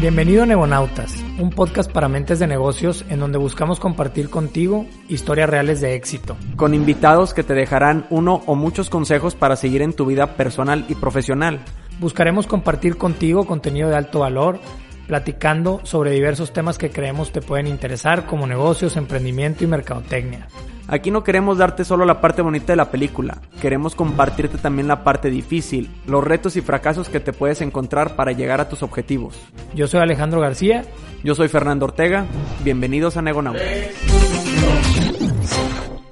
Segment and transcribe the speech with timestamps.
[0.00, 5.50] Bienvenido a Negonautas, un podcast para mentes de negocios en donde buscamos compartir contigo historias
[5.50, 6.36] reales de éxito.
[6.54, 10.84] Con invitados que te dejarán uno o muchos consejos para seguir en tu vida personal
[10.88, 11.64] y profesional.
[11.98, 14.60] Buscaremos compartir contigo contenido de alto valor,
[15.08, 20.46] platicando sobre diversos temas que creemos te pueden interesar como negocios, emprendimiento y mercadotecnia.
[20.90, 25.04] Aquí no queremos darte solo la parte bonita de la película, queremos compartirte también la
[25.04, 29.38] parte difícil, los retos y fracasos que te puedes encontrar para llegar a tus objetivos.
[29.74, 30.86] Yo soy Alejandro García.
[31.22, 32.24] Yo soy Fernando Ortega.
[32.64, 33.62] Bienvenidos a Negonautas.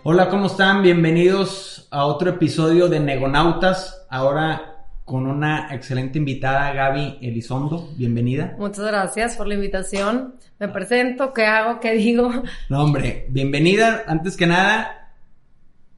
[0.02, 0.82] Hola, ¿cómo están?
[0.82, 4.06] Bienvenidos a otro episodio de Negonautas.
[4.10, 4.75] Ahora
[5.06, 7.91] con una excelente invitada, Gaby Elizondo.
[7.96, 8.56] Bienvenida.
[8.59, 10.34] Muchas gracias por la invitación.
[10.59, 11.79] Me presento, ¿qué hago?
[11.79, 12.29] ¿Qué digo?
[12.69, 14.02] No, hombre, bienvenida.
[14.09, 15.12] Antes que nada,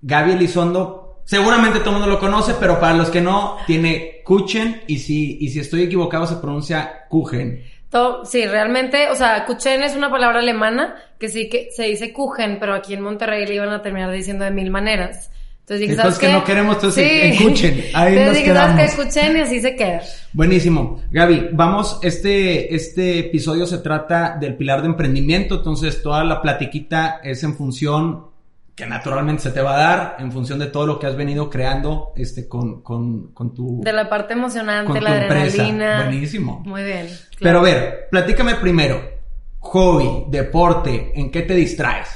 [0.02, 4.82] Gaby Elizondo, seguramente todo el mundo lo conoce, pero para los que no, tiene Kuchen
[4.86, 7.64] y si, y si estoy equivocado se pronuncia Kuchen.
[8.24, 12.58] sí, realmente, o sea, Kuchen es una palabra alemana que sí que se dice Kuchen,
[12.60, 15.30] pero aquí en Monterrey le iban a terminar diciendo de mil maneras.
[15.68, 17.84] Entonces dije, ¿sabes que no queremos, entonces escuchen.
[17.92, 20.00] Ahí entonces dije, ¿sabes que escuchen y así se queda.
[20.32, 21.02] Buenísimo.
[21.10, 27.20] Gaby, vamos, este, este episodio se trata del pilar de emprendimiento, entonces toda la platiquita
[27.22, 28.28] es en función
[28.74, 31.50] que naturalmente se te va a dar en función de todo lo que has venido
[31.50, 36.04] creando este con, con, con tu de la parte emocionante, la adrenalina.
[36.04, 36.62] Buenísimo.
[36.64, 37.08] Muy bien.
[37.40, 39.02] Pero a ver, platícame primero,
[39.58, 42.08] hobby, deporte, ¿en qué te distraes?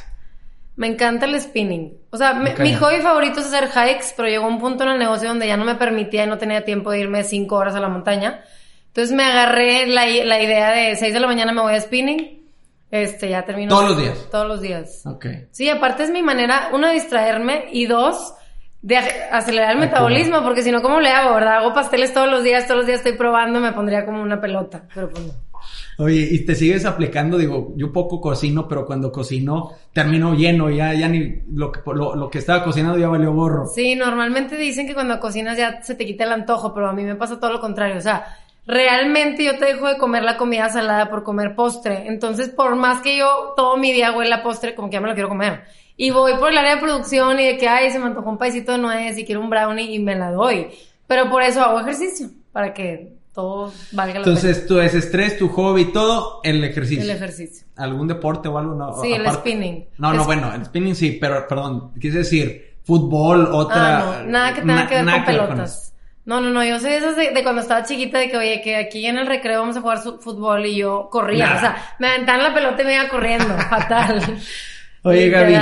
[0.77, 2.01] Me encanta el spinning.
[2.15, 5.29] O sea, mi hobby favorito es hacer hikes, pero llegó un punto en el negocio
[5.29, 7.89] donde ya no me permitía y no tenía tiempo de irme cinco horas a la
[7.89, 8.43] montaña.
[8.89, 12.43] Entonces me agarré la, la idea de seis de la mañana me voy a spinning.
[12.91, 13.71] Este, ya termino.
[13.71, 14.29] ¿Todos los días?
[14.31, 15.07] Todos los días.
[15.07, 15.25] Ok.
[15.51, 18.35] Sí, aparte es mi manera, uno, de distraerme y dos,
[18.83, 21.61] de acelerar el metabolismo, porque si no, ¿cómo le hago, verdad?
[21.61, 24.83] Hago pasteles todos los días, todos los días estoy probando, me pondría como una pelota,
[24.95, 25.52] pero pues no.
[25.99, 30.95] Oye, y te sigues aplicando, digo, yo poco cocino, pero cuando cocino termino lleno, ya,
[30.95, 33.67] ya ni lo que, lo, que estaba cocinando ya valió borro.
[33.67, 37.05] Sí, normalmente dicen que cuando cocinas ya se te quita el antojo, pero a mí
[37.05, 40.69] me pasa todo lo contrario, o sea, realmente yo te dejo de comer la comida
[40.69, 44.75] salada por comer postre, entonces por más que yo todo mi día huele a postre,
[44.75, 45.65] como que ya me lo quiero comer.
[45.97, 48.39] Y voy por el área de producción y de que, ay, se me antojó un
[48.39, 50.69] paisito de nuez y quiero un brownie y me la doy.
[51.07, 55.87] Pero por eso hago ejercicio, para que todo valga la Entonces, tu estrés, tu hobby,
[55.87, 57.03] todo, el ejercicio.
[57.03, 57.67] El ejercicio.
[57.77, 58.75] ¿Algún deporte o algo?
[58.75, 59.87] No, sí, el spinning.
[59.99, 63.99] No, no, bueno, el spinning sí, pero perdón, quieres decir fútbol, otra.
[63.99, 65.95] Ah, no, nada que tenga que ver con pelotas.
[66.25, 69.07] no, no, no, yo soy esas de, cuando estaba chiquita de que, oye, que aquí
[69.07, 72.55] en el recreo vamos a jugar fútbol y yo corría, o sea, me aventaban la
[72.55, 74.21] pelota y me iba corriendo, fatal.
[75.05, 75.57] Oye, Gaby,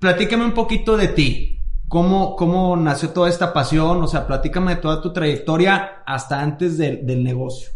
[0.00, 1.53] platícame un poquito de ti.
[1.94, 4.02] ¿Cómo, ¿Cómo nació toda esta pasión?
[4.02, 7.70] O sea, platícame de toda tu trayectoria hasta antes del negocio.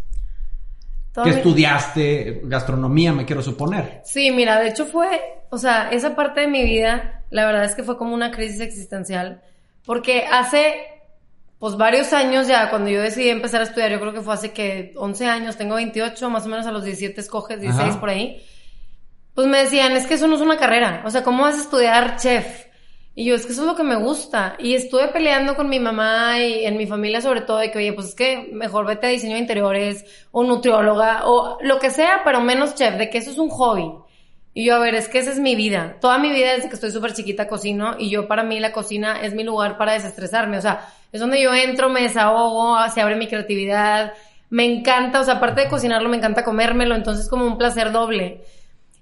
[1.23, 2.41] ¿Qué estudiaste?
[2.43, 4.03] Gastronomía, me quiero suponer.
[4.05, 5.21] Sí, mira, de hecho fue,
[5.51, 8.59] o sea, esa parte de mi vida, la verdad es que fue como una crisis
[8.59, 9.41] existencial,
[9.87, 10.75] porque hace,
[11.61, 14.51] pues varios años ya, cuando yo decidí empezar a estudiar, yo creo que fue hace
[14.51, 18.45] que 11 años, tengo 28, más o menos a los 17 escoges, 16 por ahí,
[19.33, 21.61] pues me decían, es que eso no es una carrera, o sea, ¿cómo vas a
[21.61, 22.68] estudiar chef?
[23.15, 24.55] Y yo, es que eso es lo que me gusta.
[24.59, 27.93] Y estuve peleando con mi mamá y en mi familia sobre todo de que, oye,
[27.93, 32.21] pues es que mejor vete a diseño de interiores o nutrióloga o lo que sea,
[32.25, 33.93] pero menos chef, de que eso es un hobby.
[34.55, 35.99] Y yo, a ver, es que esa es mi vida.
[36.01, 39.21] Toda mi vida desde que estoy súper chiquita cocino y yo para mí la cocina
[39.21, 40.59] es mi lugar para desestresarme.
[40.59, 44.13] O sea, es donde yo entro, me desahogo, se abre mi creatividad.
[44.51, 47.93] Me encanta, o sea, aparte de cocinarlo, me encanta comérmelo, entonces es como un placer
[47.93, 48.43] doble.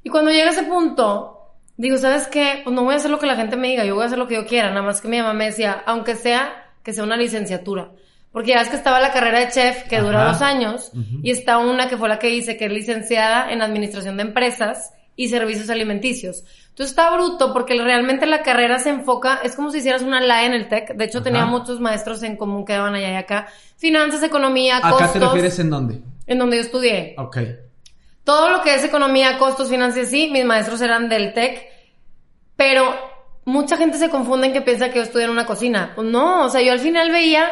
[0.02, 1.35] Y cuando llega ese punto,
[1.76, 2.60] digo, ¿sabes qué?
[2.64, 4.18] Pues no voy a hacer lo que la gente me diga, yo voy a hacer
[4.18, 4.70] lo que yo quiera.
[4.70, 7.90] Nada más que mi mamá me decía, aunque sea que sea una licenciatura.
[8.32, 10.92] Porque ya es que estaba la carrera de chef que dura dos años
[11.22, 14.92] y está una que fue la que hice, que es licenciada en administración de empresas
[15.16, 16.44] y servicios alimenticios.
[16.68, 20.44] Entonces está bruto porque realmente la carrera se enfoca, es como si hicieras una LA
[20.44, 20.94] en el TEC.
[20.94, 23.46] De hecho, tenía muchos maestros en común que daban allá y acá.
[23.78, 25.02] Finanzas, economía, costos.
[25.02, 26.02] ¿Acá te refieres en dónde?
[26.26, 27.14] En donde yo estudié.
[27.16, 27.38] Ok.
[28.26, 31.64] Todo lo que es economía, costos, finanzas, sí, mis maestros eran del TEC,
[32.56, 32.92] pero
[33.44, 35.92] mucha gente se confunde en que piensa que yo estudié en una cocina.
[35.94, 37.48] Pues no, o sea, yo al final veía,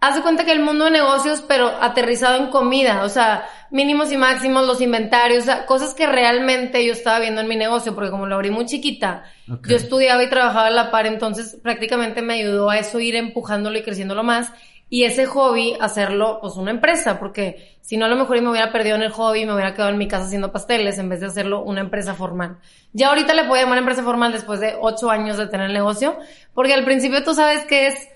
[0.00, 4.10] haz de cuenta que el mundo de negocios, pero aterrizado en comida, o sea, mínimos
[4.10, 7.94] y máximos, los inventarios, o sea, cosas que realmente yo estaba viendo en mi negocio,
[7.94, 12.22] porque como lo abrí muy chiquita, yo estudiaba y trabajaba a la par, entonces prácticamente
[12.22, 14.50] me ayudó a eso ir empujándolo y creciéndolo más
[14.92, 18.70] y ese hobby hacerlo pues una empresa, porque si no a lo mejor me hubiera
[18.72, 21.28] perdido en el hobby, me hubiera quedado en mi casa haciendo pasteles en vez de
[21.28, 22.58] hacerlo una empresa formal.
[22.92, 26.18] Ya ahorita le puedo llamar empresa formal después de ocho años de tener el negocio,
[26.52, 28.06] porque al principio tú sabes que es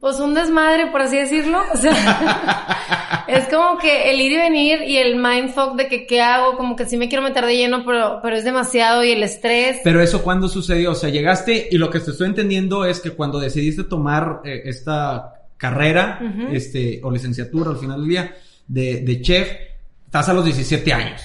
[0.00, 1.62] pues un desmadre, por así decirlo.
[1.72, 6.20] O sea, es como que el ir y venir y el mindfuck de que qué
[6.22, 9.22] hago, como que sí me quiero meter de lleno, pero, pero es demasiado y el
[9.22, 9.78] estrés.
[9.84, 10.90] Pero eso cuándo sucedió?
[10.90, 14.62] O sea, llegaste y lo que te estoy entendiendo es que cuando decidiste tomar eh,
[14.64, 16.18] esta carrera,
[16.50, 18.34] este, o licenciatura al final del día
[18.66, 19.50] de, de chef,
[20.06, 21.20] estás a los 17 años.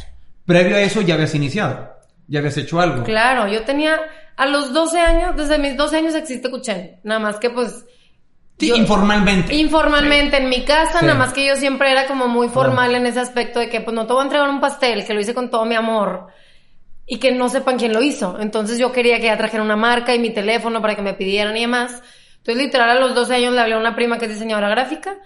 [0.46, 1.90] Previo a eso ya habías iniciado,
[2.28, 3.06] ya habías hecho algo.
[3.06, 3.98] Claro, yo tenía
[4.36, 7.86] a los 12 años, desde mis 12 años existe Cuchen, nada más que pues
[8.58, 9.54] Sí, informalmente.
[9.56, 13.20] Informalmente, en mi casa, nada más que yo siempre era como muy formal en ese
[13.20, 15.50] aspecto de que pues no te voy a entregar un pastel, que lo hice con
[15.50, 16.28] todo mi amor
[17.06, 18.38] y que no sepan quién lo hizo.
[18.40, 21.56] Entonces yo quería que ya trajera una marca y mi teléfono para que me pidieran
[21.58, 22.02] y demás.
[22.46, 25.18] Entonces literal a los 12 años le hablé a una prima que es diseñadora gráfica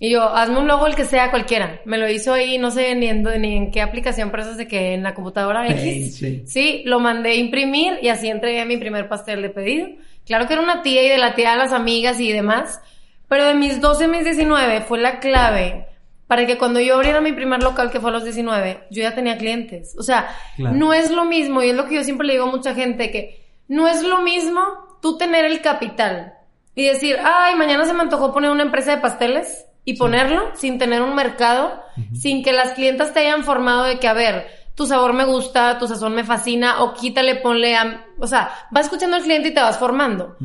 [0.00, 1.80] y yo, hazme un logo el que sea cualquiera.
[1.84, 4.66] Me lo hizo ahí, no sé ni en, ni en qué aplicación, pero eso de
[4.66, 6.16] que en la computadora X.
[6.16, 6.82] Sí, sí.
[6.84, 9.86] lo mandé a imprimir y así entregué mi primer pastel de pedido.
[10.26, 12.80] Claro que era una tía y de la tía de las amigas y demás,
[13.28, 15.86] pero de mis 12 a mis 19 fue la clave
[16.26, 19.14] para que cuando yo abriera mi primer local, que fue a los 19, yo ya
[19.14, 19.94] tenía clientes.
[19.96, 22.50] O sea, no es lo mismo, y es lo que yo siempre le digo a
[22.50, 24.60] mucha gente, que no es lo mismo
[25.00, 26.33] tú tener el capital
[26.74, 30.78] y decir, ay, mañana se me antojó poner una empresa de pasteles y ponerlo sin
[30.78, 31.82] tener un mercado,
[32.14, 35.78] sin que las clientas te hayan formado de que, a ver, tu sabor me gusta,
[35.78, 38.06] tu sazón me fascina, o quítale, ponle a...
[38.18, 40.36] O sea, vas escuchando al cliente y te vas formando.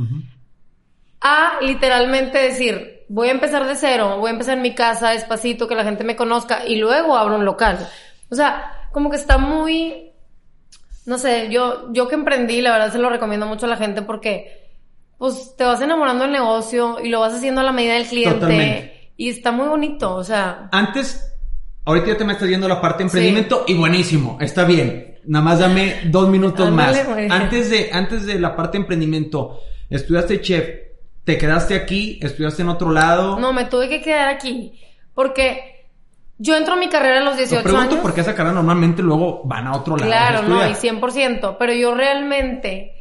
[1.22, 5.68] A literalmente decir, voy a empezar de cero, voy a empezar en mi casa despacito,
[5.68, 7.90] que la gente me conozca, y luego abro un local.
[8.30, 10.12] O sea, como que está muy...
[11.06, 14.04] No sé, yo, yo que emprendí, la verdad se lo recomiendo mucho a la gente
[14.04, 14.69] porque,
[15.20, 19.12] pues, te vas enamorando del negocio y lo vas haciendo a la medida del cliente.
[19.16, 20.70] Y está muy bonito, o sea...
[20.72, 21.30] Antes
[21.90, 25.18] Ahorita ya te me estás yendo la parte de emprendimiento y buenísimo, está bien.
[25.26, 26.96] Nada más dame dos minutos más.
[27.32, 30.70] Antes de, antes de la parte de emprendimiento, estudiaste chef,
[31.24, 33.40] te quedaste aquí, estudiaste en otro lado.
[33.40, 34.80] No, me tuve que quedar aquí.
[35.16, 35.88] Porque
[36.38, 39.02] yo entro a mi carrera a los 18 Te pregunto por qué esa carrera normalmente
[39.02, 40.12] luego van a otro lado.
[40.12, 41.56] Claro, no, y 100%.
[41.58, 42.94] Pero yo realmente.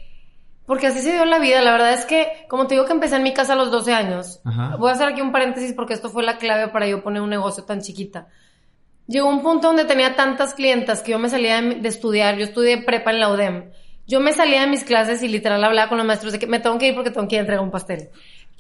[0.69, 1.63] Porque así se dio la vida.
[1.63, 3.95] La verdad es que, como te digo que empecé en mi casa a los 12
[3.95, 4.41] años.
[4.79, 7.31] Voy a hacer aquí un paréntesis porque esto fue la clave para yo poner un
[7.31, 8.27] negocio tan chiquita.
[9.07, 12.83] Llegó un punto donde tenía tantas clientas que yo me salía de, estudiar, yo estudié
[12.83, 13.71] prepa en la UDEM.
[14.07, 16.61] Yo me salía de mis clases y literal hablaba con los maestros de que me
[16.61, 18.11] tengo que ir porque tengo que ir a entregar un pastel.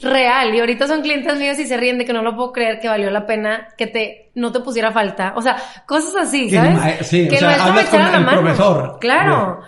[0.00, 2.80] Real, y ahorita son clientes míos y se ríen de que no lo puedo creer
[2.80, 5.34] que valió la pena que te no te pusiera falta.
[5.36, 5.56] O sea,
[5.86, 7.06] cosas así, ¿sabes?
[7.06, 8.98] Sí, que o sea, hablas con el profesor.
[8.98, 9.60] Claro.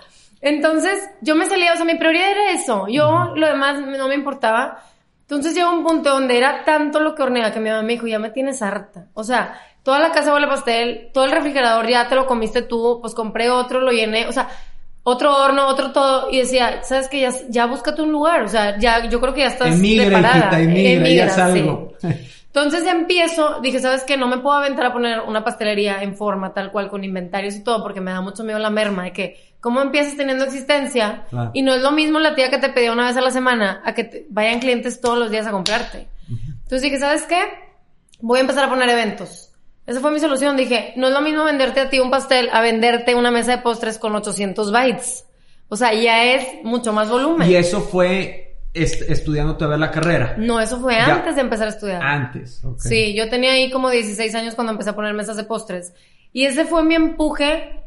[0.42, 2.86] Entonces, yo me salía, o sea, mi prioridad era eso.
[2.88, 4.82] Yo, lo demás no me importaba.
[5.22, 8.06] Entonces llegó un punto donde era tanto lo que horneaba que mi mamá me dijo,
[8.06, 9.06] ya me tienes harta.
[9.14, 12.98] O sea, toda la casa huele pastel, todo el refrigerador ya te lo comiste tú,
[13.00, 14.48] pues compré otro, lo llené, o sea,
[15.02, 18.78] otro horno, otro todo, y decía, sabes que ya, ya búscate un lugar, o sea,
[18.78, 20.50] ya, yo creo que ya estás preparada.
[20.60, 21.94] ya salgo.
[22.46, 24.16] Entonces empiezo, dije, ¿sabes qué?
[24.16, 27.62] No me puedo aventar a poner una pastelería en forma, tal cual, con inventarios y
[27.62, 31.24] todo, porque me da mucho miedo la merma de que, ¿cómo empiezas teniendo existencia?
[31.52, 33.82] Y no es lo mismo la tía que te pedía una vez a la semana
[33.84, 36.08] a que vayan clientes todos los días a comprarte.
[36.28, 37.40] Entonces dije, ¿sabes qué?
[38.20, 39.52] Voy a empezar a poner eventos.
[39.86, 40.56] Esa fue mi solución.
[40.56, 43.58] Dije, no es lo mismo venderte a ti un pastel a venderte una mesa de
[43.58, 45.24] postres con 800 bytes.
[45.68, 47.50] O sea, ya es mucho más volumen.
[47.50, 50.36] Y eso fue estudiando todavía la carrera.
[50.38, 52.02] No, eso fue antes de empezar a estudiar.
[52.02, 52.78] Antes, ok.
[52.78, 55.92] Sí, yo tenía ahí como 16 años cuando empecé a poner mesas de postres.
[56.32, 57.79] Y ese fue mi empuje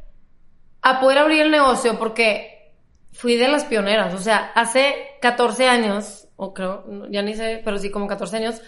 [0.83, 2.73] a poder abrir el negocio porque
[3.13, 4.13] fui de las pioneras.
[4.13, 8.61] O sea, hace 14 años, o creo, ya ni sé, pero sí como 14 años,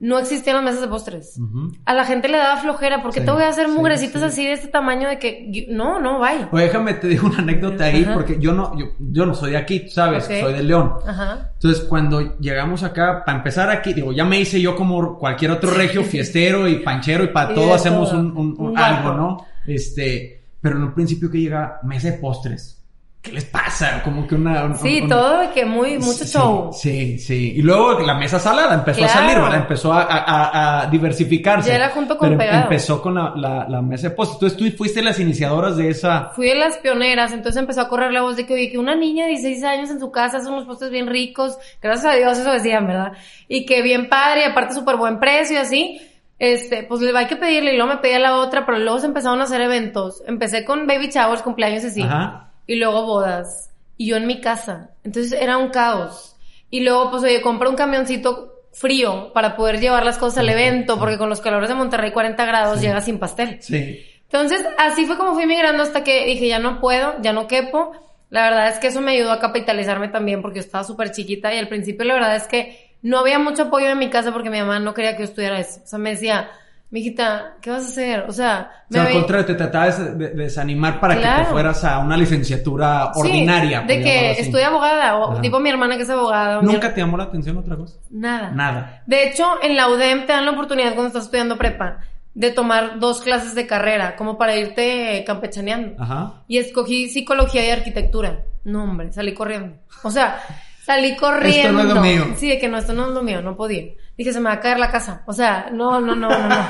[0.00, 1.40] no existían las mesas de postres.
[1.84, 4.68] A la gente le daba flojera, porque te voy a hacer mugrecitas así de este
[4.68, 6.48] tamaño de que no, no, vaya.
[6.50, 9.56] Oye, déjame te digo una anécdota ahí, porque yo no, yo, yo, no soy de
[9.56, 10.94] aquí, sabes, soy de León.
[11.06, 11.52] Ajá.
[11.54, 15.70] Entonces, cuando llegamos acá, para empezar aquí, digo, ya me hice yo como cualquier otro
[15.70, 19.46] regio, fiestero y panchero, y para todo hacemos Un, algo, ¿no?
[19.66, 22.82] Este, pero en un principio que llega mesa de postres.
[23.20, 24.02] ¿qué les pasa?
[24.02, 24.74] Como que una...
[24.76, 26.70] sí, todo de que muy, mucho show.
[26.72, 27.54] Sí, sí.
[27.56, 29.60] Y luego la mesa salada empezó a salir, ¿verdad?
[29.60, 31.70] Empezó a, a, diversificarse.
[31.70, 34.34] Ya era junto con pero Empezó con la, la, mesa de post.
[34.34, 36.32] Entonces tú fuiste las iniciadoras de esa...
[36.34, 38.94] Fui de las pioneras, entonces empezó a correr la voz de que, oye, que una
[38.94, 41.56] niña de 16 años en su casa hace unos postres bien ricos.
[41.80, 43.12] Gracias a Dios eso decían, ¿verdad?
[43.48, 46.00] Y que bien padre, y aparte súper buen precio y así
[46.38, 49.06] este, pues le hay que pedirle y luego me pedía la otra, pero luego se
[49.06, 50.22] empezaron a hacer eventos.
[50.26, 52.02] Empecé con baby showers, cumpleaños y así.
[52.02, 53.70] Ajá y luego bodas.
[53.96, 54.90] Y yo en mi casa.
[55.04, 56.36] Entonces era un caos.
[56.70, 60.98] Y luego, pues, oye, compré un camioncito frío para poder llevar las cosas al evento,
[60.98, 63.58] porque con los calores de Monterrey 40 grados llega sin pastel.
[63.62, 64.04] Sí.
[64.22, 67.92] Entonces, así fue como fui migrando hasta que dije, ya no puedo, ya no quepo.
[68.30, 71.54] La verdad es que eso me ayudó a capitalizarme también porque yo estaba súper chiquita
[71.54, 74.48] y al principio la verdad es que no había mucho apoyo en mi casa porque
[74.48, 75.80] mi mamá no quería que yo estudiara eso.
[75.84, 76.48] O sea, me decía,
[76.90, 78.24] mijita, ¿qué vas a hacer?
[78.26, 81.84] O sea, me o sea, al contrario, te tratabas de, desanimar para que te fueras
[81.84, 83.82] a una licenciatura ordinaria.
[83.82, 86.62] de que estoy abogada, o tipo mi hermana que es abogada.
[86.62, 87.98] ¿Nunca te llamó la atención otra cosa?
[88.08, 88.50] Nada.
[88.52, 89.02] Nada.
[89.06, 91.98] De hecho, en la UDEM te dan la oportunidad cuando estás estudiando prepa
[92.32, 96.02] de tomar dos clases de carrera, como para irte campechaneando.
[96.02, 96.42] Ajá.
[96.48, 98.44] Y escogí psicología y arquitectura.
[98.64, 99.76] No, hombre, salí corriendo.
[100.02, 100.40] O sea,
[100.84, 101.80] salí corriendo.
[101.80, 102.34] Esto no es lo mío.
[102.36, 103.84] Sí, de que no, esto no es lo mío, no podía.
[104.18, 105.22] Dije, se me va a caer la casa.
[105.26, 106.68] O sea, no, no, no, no, no.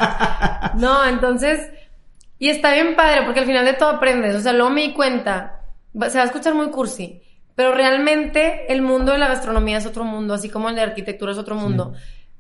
[0.75, 1.71] No, entonces,
[2.39, 4.37] y está bien padre, porque al final de todo aprendes.
[4.37, 5.61] O sea, luego me di cuenta,
[6.09, 7.23] se va a escuchar muy cursi,
[7.55, 11.33] pero realmente el mundo de la gastronomía es otro mundo, así como el de arquitectura
[11.33, 11.95] es otro mundo.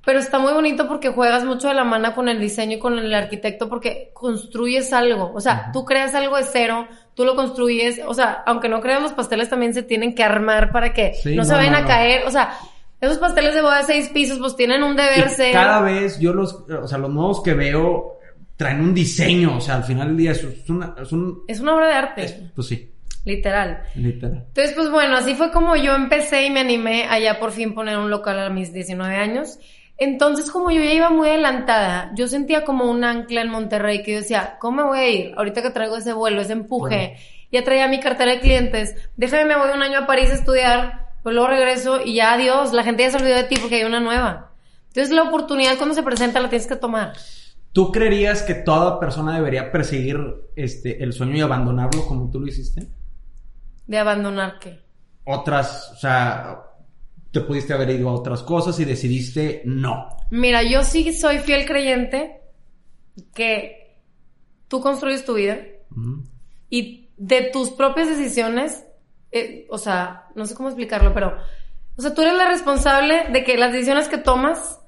[0.05, 2.99] Pero está muy bonito porque juegas mucho de la mano con el diseño y con
[2.99, 5.33] el arquitecto porque construyes algo.
[5.35, 8.01] O sea, tú creas algo de cero, tú lo construyes.
[8.07, 11.45] O sea, aunque no creas, los pasteles también se tienen que armar para que no,
[11.45, 12.27] se vayan a caer.
[12.27, 12.55] O sea,
[13.01, 15.53] esos pasteles de boda de seis pisos, pues tienen un deber ser.
[15.53, 18.19] Cada vez yo los, o sea, los nuevos que veo
[18.57, 19.57] traen un diseño.
[19.57, 21.45] O sea, al final del día es, una, es un.
[21.49, 22.51] Es una obra de arte.
[22.55, 22.91] pues sí.
[23.25, 23.85] Literal.
[23.95, 24.45] Literal.
[24.49, 27.75] Entonces, pues bueno, así fue como yo empecé y me animé a ya por fin
[27.75, 29.59] poner un local a mis 19 años.
[29.97, 34.13] Entonces, como yo ya iba muy adelantada, yo sentía como un ancla en Monterrey que
[34.13, 35.35] yo decía, ¿cómo me voy a ir?
[35.37, 37.17] Ahorita que traigo ese vuelo, ese empuje,
[37.53, 41.09] ya traía mi cartera de clientes, déjame, me voy un año a París a estudiar,
[41.23, 43.85] pues luego regreso y ya adiós, la gente ya se olvidó de ti porque hay
[43.85, 44.51] una nueva.
[44.89, 47.13] Entonces, la oportunidad cuando se presenta la tienes que tomar.
[47.73, 50.17] ¿Tú creerías que toda persona debería perseguir
[50.55, 52.89] este, el sueño y abandonarlo como tú lo hiciste?
[53.87, 54.81] ¿De abandonar qué?
[55.25, 56.57] Otras, o sea,
[57.35, 60.09] te pudiste haber ido a otras cosas y decidiste no.
[60.31, 62.41] Mira, yo sí soy fiel creyente
[63.35, 63.99] que
[64.69, 65.59] tú construyes tu vida
[66.71, 68.85] y de tus propias decisiones,
[69.33, 71.37] eh, o sea, no sé cómo explicarlo, pero,
[71.97, 74.79] o sea, tú eres la responsable de que las decisiones que tomas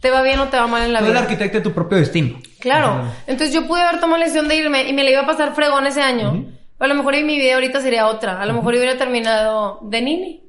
[0.00, 1.08] te va bien o te va mal en la vida.
[1.08, 2.38] Tú eres el arquitecto de tu propio destino.
[2.60, 3.02] Claro.
[3.26, 5.56] Entonces yo pude haber tomado la decisión de irme y me la iba a pasar
[5.56, 6.46] fregón ese año.
[6.78, 8.40] a lo mejor mi vida ahorita sería otra.
[8.40, 10.45] A lo mejor hubiera terminado de nini.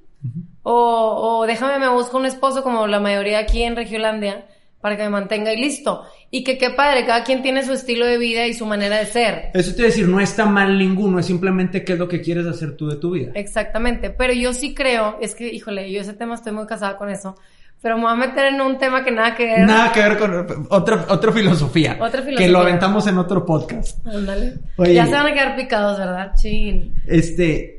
[0.70, 4.44] O, o déjame me busco un esposo como la mayoría aquí en Regiolandia
[4.82, 6.04] para que me mantenga y listo.
[6.30, 9.06] Y que qué padre, cada quien tiene su estilo de vida y su manera de
[9.06, 9.52] ser.
[9.54, 12.76] Eso te decir, no está mal ninguno, es simplemente qué es lo que quieres hacer
[12.76, 13.32] tú de tu vida.
[13.36, 17.10] Exactamente, pero yo sí creo, es que, híjole, yo ese tema estoy muy casada con
[17.10, 17.38] eso,
[17.82, 19.66] pero me voy a meter en un tema que nada que ver.
[19.66, 21.94] Nada que ver con otra, otra filosofía.
[21.94, 22.46] Otra filosofía.
[22.46, 24.06] Que lo aventamos en otro podcast.
[24.06, 24.56] Ándale.
[24.94, 26.34] Ya se van a quedar picados, ¿verdad?
[26.36, 26.94] Chin.
[27.06, 27.77] Este,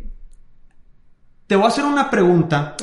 [1.49, 2.77] te voy a hacer una pregunta,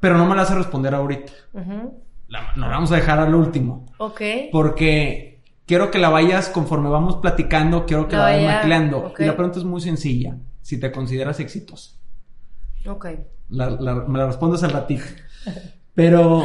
[0.00, 1.32] pero no me la vas a responder ahorita.
[1.54, 3.86] nos la vamos a dejar al último.
[3.98, 4.20] Ok.
[4.50, 9.14] Porque quiero que la vayas conforme vamos platicando, quiero que la, vayas mezclando.
[9.16, 10.36] Y la pregunta es muy sencilla.
[10.60, 11.92] Si te consideras exitosa.
[12.84, 13.06] Ok.
[13.48, 15.04] me la respondes al ratito.
[15.94, 16.44] Pero,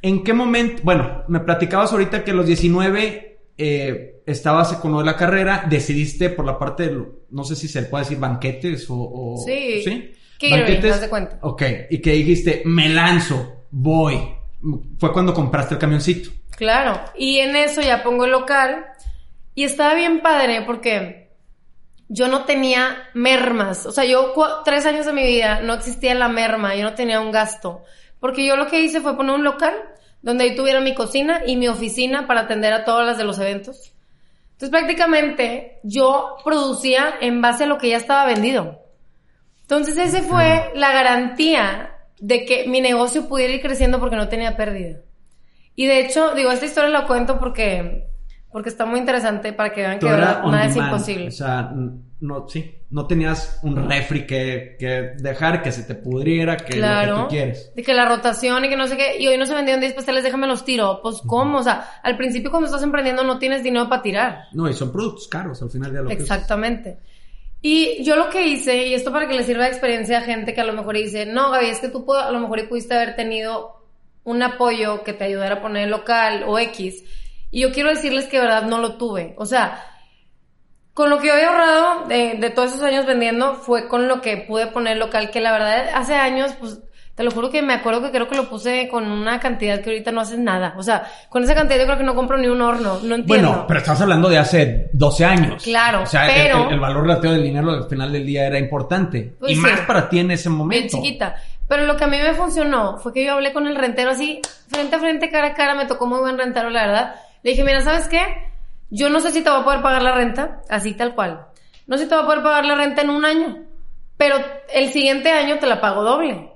[0.00, 0.80] ¿en qué momento?
[0.82, 5.66] Bueno, me platicabas ahorita que a los 19 eh, estabas con lo de la carrera,
[5.68, 9.42] decidiste por la parte de, no sé si se le puede decir banquetes o...
[9.44, 9.82] sí.
[9.84, 10.12] ¿sí?
[10.40, 11.38] Banquetes, de cuenta.
[11.42, 14.20] Ok, y que dijiste, me lanzo, voy.
[14.98, 16.30] Fue cuando compraste el camioncito.
[16.50, 18.86] Claro, y en eso ya pongo el local.
[19.54, 21.30] Y estaba bien padre porque
[22.08, 23.86] yo no tenía mermas.
[23.86, 27.20] O sea, yo tres años de mi vida no existía la merma, yo no tenía
[27.20, 27.82] un gasto.
[28.20, 29.74] Porque yo lo que hice fue poner un local
[30.22, 33.38] donde ahí tuviera mi cocina y mi oficina para atender a todas las de los
[33.38, 33.92] eventos.
[34.52, 38.80] Entonces prácticamente yo producía en base a lo que ya estaba vendido.
[39.66, 44.56] Entonces, ese fue la garantía de que mi negocio pudiera ir creciendo porque no tenía
[44.56, 45.00] pérdida.
[45.74, 48.06] Y de hecho, digo, esta historia la cuento porque,
[48.52, 51.28] porque está muy interesante para que vean que nada es imposible.
[51.28, 51.72] O sea,
[52.20, 56.86] no, sí, no tenías un refri que, que dejar, que se te pudriera, que lo
[56.86, 57.72] que tú quieres.
[57.74, 59.94] De que la rotación y que no sé qué, y hoy no se vendieron 10
[59.94, 61.00] pasteles, déjame los tiro.
[61.02, 61.58] Pues, ¿cómo?
[61.58, 64.44] O sea, al principio cuando estás emprendiendo no tienes dinero para tirar.
[64.52, 66.98] No, y son productos caros al final de lo Exactamente.
[67.68, 70.54] Y yo lo que hice, y esto para que le sirva de experiencia a gente
[70.54, 73.16] que a lo mejor dice, no, Gaby, es que tú a lo mejor pudiste haber
[73.16, 73.82] tenido
[74.22, 77.02] un apoyo que te ayudara a poner el local o X.
[77.50, 79.34] Y yo quiero decirles que de verdad no lo tuve.
[79.36, 79.84] O sea,
[80.94, 84.36] con lo que he ahorrado de, de todos esos años vendiendo fue con lo que
[84.36, 86.78] pude poner local, que la verdad hace años, pues
[87.16, 89.88] te lo juro que me acuerdo que creo que lo puse con una cantidad que
[89.88, 90.74] ahorita no haces nada.
[90.76, 92.98] O sea, con esa cantidad yo creo que no compro ni un horno.
[93.02, 93.48] No entiendo.
[93.48, 95.62] Bueno, pero estás hablando de hace 12 años.
[95.62, 96.68] Claro, o sea, pero...
[96.68, 99.34] El, valor relativo del dinero al final del día era importante.
[99.40, 100.98] Pues y más para ti en ese momento.
[100.98, 101.36] Bien chiquita.
[101.66, 104.42] Pero lo que a mí me funcionó fue que yo hablé con el rentero así,
[104.68, 105.74] frente a frente, cara a cara.
[105.74, 107.14] Me tocó muy buen rentero, la verdad.
[107.42, 108.20] Le dije, mira, ¿sabes qué?
[108.90, 111.46] Yo no sé si te voy a poder pagar la renta, así tal cual.
[111.86, 113.56] No sé si te voy a poder pagar la renta en un año.
[114.18, 114.36] Pero
[114.70, 116.55] el siguiente año te la pago doble.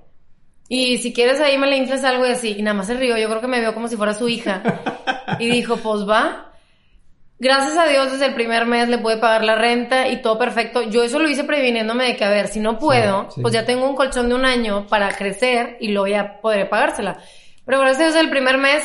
[0.72, 2.54] Y si quieres ahí me le inflas algo y así.
[2.56, 3.18] Y nada más se rió.
[3.18, 4.62] Yo creo que me vio como si fuera su hija.
[5.40, 6.52] y dijo, pues va.
[7.40, 10.88] Gracias a Dios, desde el primer mes le pude pagar la renta y todo perfecto.
[10.88, 13.88] Yo eso lo hice previniéndome de que, a ver, si no puedo, pues ya tengo
[13.88, 17.18] un colchón de un año para crecer y luego ya podré pagársela.
[17.66, 18.84] Pero gracias a Dios, el primer mes,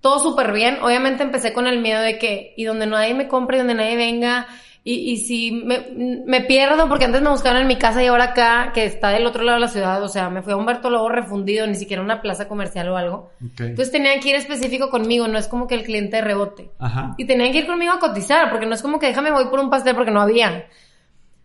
[0.00, 0.78] todo súper bien.
[0.82, 3.96] Obviamente empecé con el miedo de que, y donde nadie me compre, y donde nadie
[3.96, 4.46] venga,
[4.86, 5.86] y, y si me,
[6.26, 9.24] me, pierdo, porque antes me buscaron en mi casa y ahora acá, que está del
[9.24, 12.02] otro lado de la ciudad, o sea, me fui a Humberto Lobo refundido, ni siquiera
[12.02, 13.30] una plaza comercial o algo.
[13.40, 16.70] Entonces tenían que ir específico conmigo, no es como que el cliente rebote.
[16.78, 17.14] Ajá.
[17.16, 19.58] Y tenían que ir conmigo a cotizar, porque no es como que déjame voy por
[19.58, 20.66] un pastel porque no había.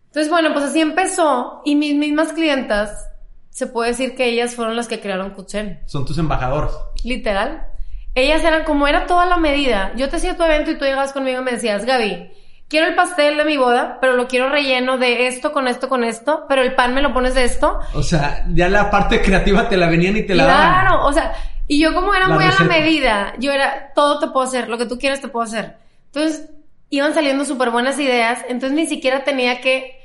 [0.08, 3.10] Entonces, bueno, pues así empezó y mis mismas clientas,
[3.52, 5.80] se puede decir que ellas fueron las que crearon Kuchen.
[5.86, 6.74] Son tus embajadores.
[7.06, 7.68] Literal.
[8.16, 9.94] Ellas eran como era toda la medida.
[9.96, 12.32] Yo te hacía tu evento y tú llegabas conmigo y me decías, Gaby,
[12.70, 16.04] quiero el pastel de mi boda, pero lo quiero relleno de esto, con esto, con
[16.04, 17.80] esto, pero el pan me lo pones de esto.
[17.94, 20.86] O sea, ya la parte creativa te la venían y te la daban.
[20.86, 21.34] Claro, o sea,
[21.68, 24.78] y yo como era muy a la medida, yo era, todo te puedo hacer, lo
[24.78, 25.78] que tú quieras te puedo hacer.
[26.06, 26.50] Entonces,
[26.90, 29.98] iban saliendo súper buenas ideas, entonces ni siquiera tenía que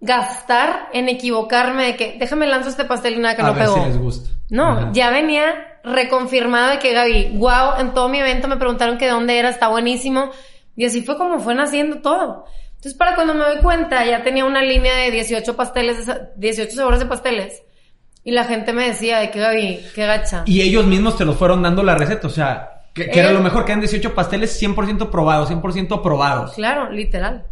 [0.00, 3.64] gastar en equivocarme de que déjame lanzo este pastel y nada que a no ver
[3.64, 3.74] pegó.
[3.74, 4.30] Si les gusta.
[4.48, 9.06] No, ya venía reconfirmado de que Gaby, wow, en todo mi evento me preguntaron que
[9.06, 10.30] de dónde era, está buenísimo.
[10.80, 12.46] Y así fue como fue naciendo todo.
[12.68, 17.00] Entonces, para cuando me doy cuenta, ya tenía una línea de 18 pasteles, 18 sabores
[17.00, 17.62] de pasteles.
[18.24, 20.42] Y la gente me decía de que Gaby, qué gacha.
[20.46, 23.66] Y ellos mismos te los fueron dando la receta, o sea, que, era lo mejor,
[23.66, 26.52] que eran 18 pasteles 100% probados, 100% aprobados.
[26.52, 27.44] Claro, literal.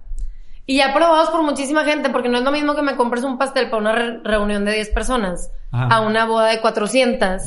[0.64, 3.36] Y ya probados por muchísima gente, porque no es lo mismo que me compres un
[3.36, 7.42] pastel para una reunión de 10 personas a una boda de 400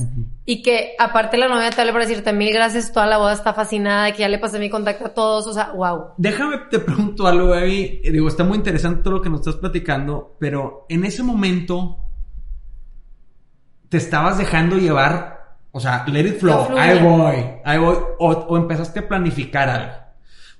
[0.46, 3.54] y que aparte la novia te hable para decirte mil gracias, toda la boda está
[3.54, 6.14] fascinada, que ya le pasé mi contacto a todos, o sea, wow.
[6.18, 8.02] Déjame te pregunto algo, Gaby.
[8.12, 11.98] Digo, está muy interesante todo lo que nos estás platicando, pero en ese momento
[13.90, 19.02] te estabas dejando llevar, o sea, let it flow, ahí voy, ahí voy, o empezaste
[19.02, 19.94] a planificar algo.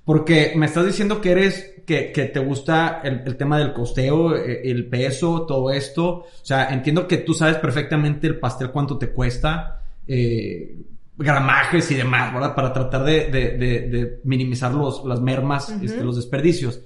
[0.04, 4.88] Porque me estás diciendo que eres que, te gusta el, tema del costeo, eh, el
[4.88, 6.08] peso, todo esto.
[6.08, 10.76] O sea, entiendo que tú sabes perfectamente el pastel cuánto te cuesta, eh,
[11.16, 12.54] gramajes y demás, ¿verdad?
[12.54, 16.80] Para tratar de, minimizar los, las mermas, este, los desperdicios.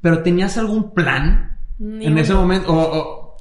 [0.00, 2.72] Pero ¿tenías algún plan en ese momento?
[2.72, 3.36] O, o,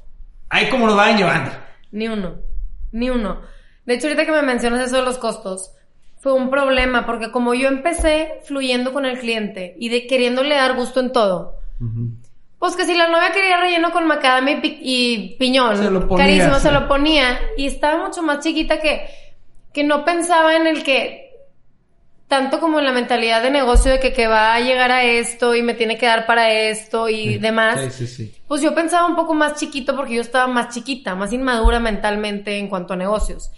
[0.49, 1.51] ahí como lo van llevando.
[1.91, 2.35] Ni uno,
[2.91, 3.41] ni uno.
[3.85, 5.71] De hecho, ahorita que me mencionas eso de los costos,
[6.19, 10.75] fue un problema porque como yo empecé fluyendo con el cliente y de queriéndole dar
[10.75, 11.55] gusto en todo.
[12.59, 15.77] Pues que si la novia quería relleno con macadamia y, piñón,
[16.17, 19.07] carísimo, se lo ponía y estaba mucho más chiquita que,
[19.71, 21.27] que no pensaba en el que
[22.27, 25.55] tanto como en la mentalidad de negocio de que, que va a llegar a esto
[25.55, 27.93] y me tiene que dar para esto y demás.
[27.93, 31.79] Sí, pues yo pensaba un poco más chiquito porque yo estaba más chiquita, más inmadura
[31.79, 33.51] mentalmente en cuanto a negocios.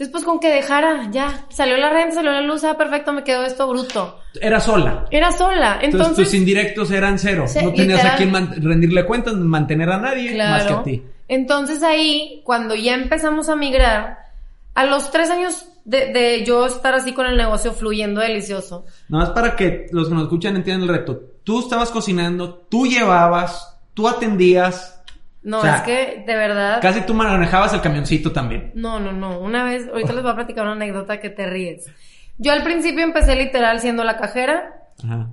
[0.00, 3.44] Después con que dejara, ya, salió la renta, salió la luz, ah, perfecto, me quedó
[3.44, 4.18] esto bruto.
[4.40, 5.04] Era sola.
[5.10, 5.78] Era sola.
[5.82, 7.44] Entonces, tus indirectos eran cero.
[7.62, 8.32] no tenías a quién
[8.62, 11.02] rendirle cuentas, mantener a nadie más que a ti.
[11.28, 14.30] Entonces ahí, cuando ya empezamos a migrar,
[14.74, 18.86] a los tres años de, de yo estar así con el negocio fluyendo delicioso.
[19.10, 21.20] Nada más para que los que nos escuchan entiendan el reto.
[21.44, 24.99] Tú estabas cocinando, tú llevabas, tú atendías,
[25.42, 26.80] no, es que de verdad.
[26.82, 28.72] Casi tú manejabas el camioncito también.
[28.74, 29.38] No, no, no.
[29.38, 31.86] Una vez, ahorita les voy a platicar una anécdota que te ríes.
[32.36, 34.76] Yo al principio empecé literal siendo la cajera,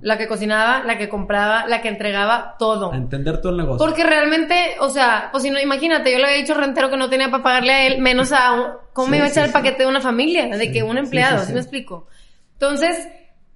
[0.00, 2.92] la que cocinaba, la que compraba, la que entregaba todo.
[2.92, 3.84] A entender todo el negocio.
[3.84, 7.10] Porque realmente, o sea, pues si no, imagínate, yo le había dicho rentero que no
[7.10, 9.82] tenía para pagarle a él, menos a un, ¿cómo me iba a echar el paquete
[9.82, 10.48] de una familia?
[10.56, 12.06] De que un empleado, ¿sí me explico?
[12.54, 13.08] Entonces,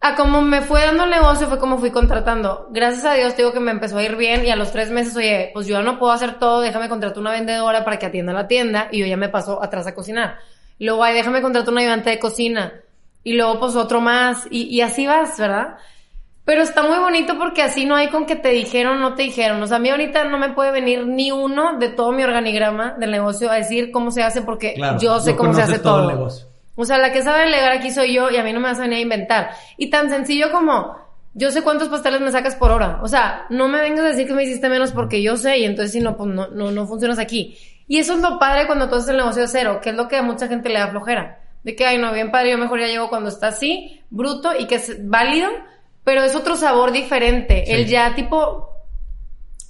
[0.02, 2.66] a como me fue dando el negocio fue como fui contratando.
[2.70, 5.16] Gracias a Dios digo que me empezó a ir bien y a los tres meses,
[5.16, 8.48] oye, pues yo no puedo hacer todo, déjame contratar una vendedora para que atienda la
[8.48, 10.38] tienda y yo ya me paso atrás a cocinar.
[10.80, 12.72] Luego, ay, déjame contratar una ayudante de cocina
[13.22, 15.76] y luego pues otro más y, y así vas, ¿verdad?
[16.44, 19.22] Pero está muy bonito porque así no hay con que te dijeron o no te
[19.22, 19.62] dijeron.
[19.62, 22.96] O sea, a mí ahorita no me puede venir ni uno de todo mi organigrama
[22.98, 26.10] del negocio a decir cómo se hace porque yo sé cómo se hace todo.
[26.10, 26.51] El negocio.
[26.74, 28.78] O sea, la que sabe delegar aquí soy yo y a mí no me vas
[28.78, 29.50] a venir a inventar.
[29.76, 30.96] Y tan sencillo como,
[31.34, 33.00] yo sé cuántos pasteles me sacas por hora.
[33.02, 35.64] O sea, no me vengas a decir que me hiciste menos porque yo sé y
[35.64, 37.56] entonces si no, pues no, no, no funcionas aquí.
[37.88, 40.08] Y eso es lo padre cuando tú haces el negocio de cero, que es lo
[40.08, 41.40] que a mucha gente le da flojera.
[41.62, 44.66] De que, ay, no, bien padre, yo mejor ya llego cuando está así, bruto y
[44.66, 45.48] que es válido,
[46.04, 47.74] pero es otro sabor diferente.
[47.74, 48.71] El ya tipo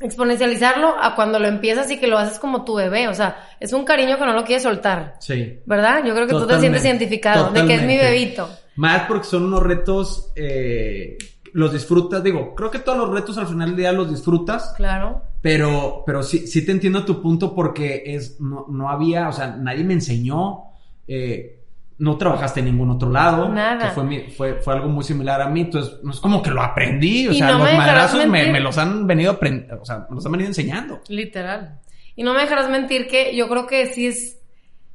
[0.02, 3.08] exponencializarlo a cuando lo empiezas y que lo haces como tu bebé.
[3.08, 5.16] O sea, es un cariño que no lo quieres soltar.
[5.20, 5.60] Sí.
[5.66, 6.04] ¿Verdad?
[6.04, 8.48] Yo creo que tú te sientes identificado de que es mi bebito.
[8.76, 11.16] Más porque son unos retos, eh,
[11.52, 12.22] los disfrutas.
[12.22, 14.72] Digo, creo que todos los retos al final del día los disfrutas.
[14.76, 15.22] Claro.
[15.40, 19.48] Pero, pero sí, sí te entiendo tu punto porque es, no, no había, o sea,
[19.48, 20.64] nadie me enseñó.
[21.06, 21.61] Eh,
[21.98, 23.48] no trabajaste en ningún otro lado.
[23.48, 23.88] Nada.
[23.88, 25.62] Que fue, fue, fue, algo muy similar a mí.
[25.62, 27.28] Entonces, no es como que lo aprendí.
[27.28, 31.00] O sea, los madrazos me, los han venido o sea, me los han venido enseñando.
[31.08, 31.80] Literal.
[32.16, 34.38] Y no me dejarás mentir que yo creo que sí es.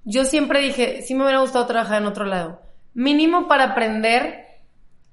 [0.04, 2.62] Yo siempre dije, sí me hubiera gustado trabajar en otro lado.
[2.94, 4.46] Mínimo para aprender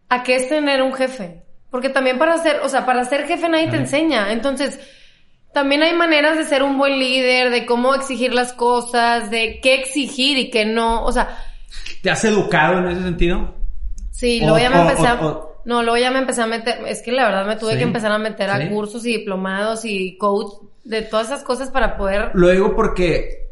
[0.08, 1.42] a qué es tener un jefe.
[1.70, 4.30] Porque también para ser, o sea, para ser jefe nadie te enseña.
[4.30, 4.78] Entonces,
[5.52, 9.74] también hay maneras de ser un buen líder, de cómo exigir las cosas, de qué
[9.74, 11.04] exigir y qué no.
[11.04, 11.36] O sea,
[12.04, 13.54] ¿Te has educado en ese sentido?
[14.10, 15.18] Sí, luego ya me empecé a...
[15.64, 16.86] no, luego ya me empecé a meter...
[16.86, 20.18] Es que la verdad me tuve que empezar a meter a cursos y diplomados y
[20.18, 20.52] coach
[20.84, 22.30] de todas esas cosas para poder...
[22.34, 23.48] Lo digo porque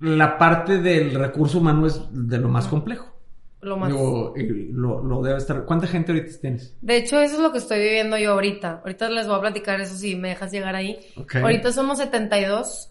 [0.00, 3.18] la parte del recurso humano es de lo más complejo.
[3.62, 3.90] Lo más...
[3.92, 5.64] lo, debe estar...
[5.64, 6.76] ¿Cuánta gente ahorita tienes?
[6.82, 8.82] De hecho, eso es lo que estoy viviendo yo ahorita.
[8.84, 10.98] Ahorita les voy a platicar eso si me dejas llegar ahí.
[11.32, 12.90] Ahorita somos 72.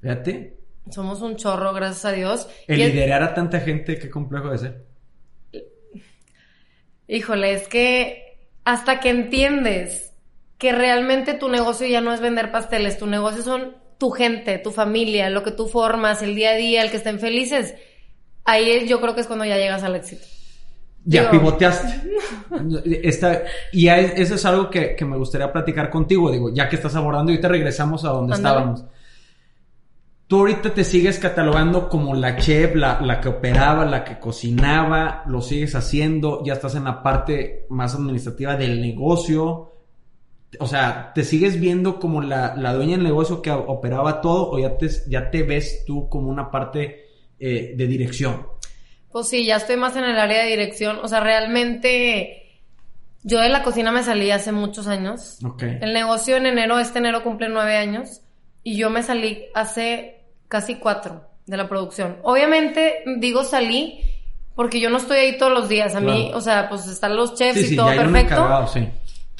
[0.00, 0.65] Fíjate.
[0.90, 2.48] Somos un chorro, gracias a Dios.
[2.68, 4.86] El liderar a tanta gente, qué complejo de ser.
[7.08, 10.12] Híjole, es que hasta que entiendes
[10.58, 14.70] que realmente tu negocio ya no es vender pasteles, tu negocio son tu gente, tu
[14.70, 17.74] familia, lo que tú formas, el día a día, el que estén felices,
[18.44, 20.24] ahí yo creo que es cuando ya llegas al éxito.
[21.04, 22.02] Ya pivoteaste.
[23.72, 27.40] y eso es algo que, me gustaría platicar contigo, digo, ya que estás abordando y
[27.40, 28.84] te regresamos a donde estábamos.
[30.26, 35.22] Tú ahorita te sigues catalogando como la chef, la, la, que operaba, la que cocinaba,
[35.28, 39.72] lo sigues haciendo, ya estás en la parte más administrativa del negocio.
[40.58, 44.58] O sea, ¿te sigues viendo como la, la dueña del negocio que operaba todo o
[44.58, 47.04] ya te, ya te ves tú como una parte
[47.38, 48.48] eh, de dirección?
[49.12, 50.98] Pues sí, ya estoy más en el área de dirección.
[51.04, 52.60] O sea, realmente
[53.22, 55.38] yo de la cocina me salí hace muchos años.
[55.44, 55.78] Okay.
[55.80, 58.22] El negocio en enero, este enero cumple nueve años.
[58.64, 60.15] Y yo me salí hace
[60.48, 62.18] casi cuatro de la producción.
[62.22, 64.00] Obviamente, digo salí
[64.54, 65.94] porque yo no estoy ahí todos los días.
[65.94, 68.66] A mí, o sea, pues están los chefs y todo perfecto.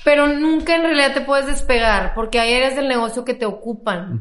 [0.05, 4.21] Pero nunca en realidad te puedes despegar porque hay áreas del negocio que te ocupan.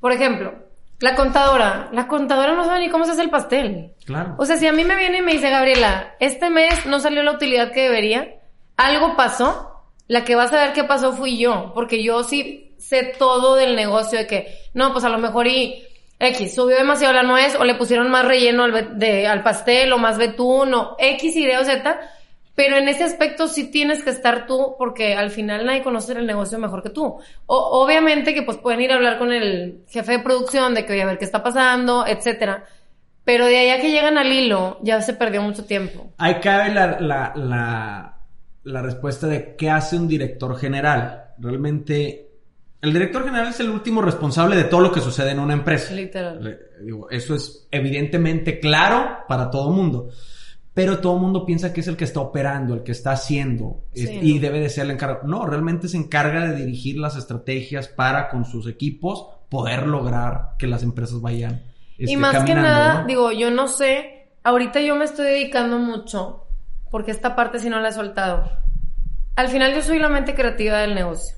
[0.00, 0.52] Por ejemplo,
[1.00, 1.88] la contadora.
[1.92, 3.92] La contadora no sabe ni cómo se hace el pastel.
[4.04, 4.34] Claro.
[4.38, 7.22] O sea, si a mí me viene y me dice, Gabriela, este mes no salió
[7.22, 8.36] la utilidad que debería,
[8.76, 11.72] algo pasó, la que va a saber qué pasó fui yo.
[11.74, 15.86] Porque yo sí sé todo del negocio de que, no, pues a lo mejor y
[16.24, 19.98] X, subió demasiado la nuez o le pusieron más relleno al, de, al pastel o
[19.98, 22.00] más betún o X, Y o Z.
[22.54, 26.26] Pero en ese aspecto sí tienes que estar tú porque al final nadie conoce el
[26.26, 27.18] negocio mejor que tú.
[27.46, 30.92] O, obviamente que pues pueden ir a hablar con el jefe de producción de que
[30.92, 32.64] oye a ver qué está pasando, etcétera.
[33.24, 36.12] Pero de allá que llegan al hilo ya se perdió mucho tiempo.
[36.18, 38.18] Ahí cabe la, la, la,
[38.62, 41.24] la respuesta de qué hace un director general.
[41.38, 42.23] Realmente
[42.84, 45.94] el director general es el último responsable de todo lo que sucede en una empresa.
[45.94, 46.58] Literal.
[47.10, 50.10] eso es evidentemente claro para todo el mundo.
[50.74, 53.84] Pero todo el mundo piensa que es el que está operando, el que está haciendo
[53.94, 55.26] y debe de ser el encargado.
[55.26, 60.66] No, realmente se encarga de dirigir las estrategias para con sus equipos poder lograr que
[60.66, 61.62] las empresas vayan.
[61.96, 66.48] y este, más que nada, digo, yo no sé, ahorita yo me estoy dedicando mucho,
[66.90, 68.50] porque esta parte sí no la he soltado.
[69.36, 71.36] Al final yo soy la mente creativa del negocio.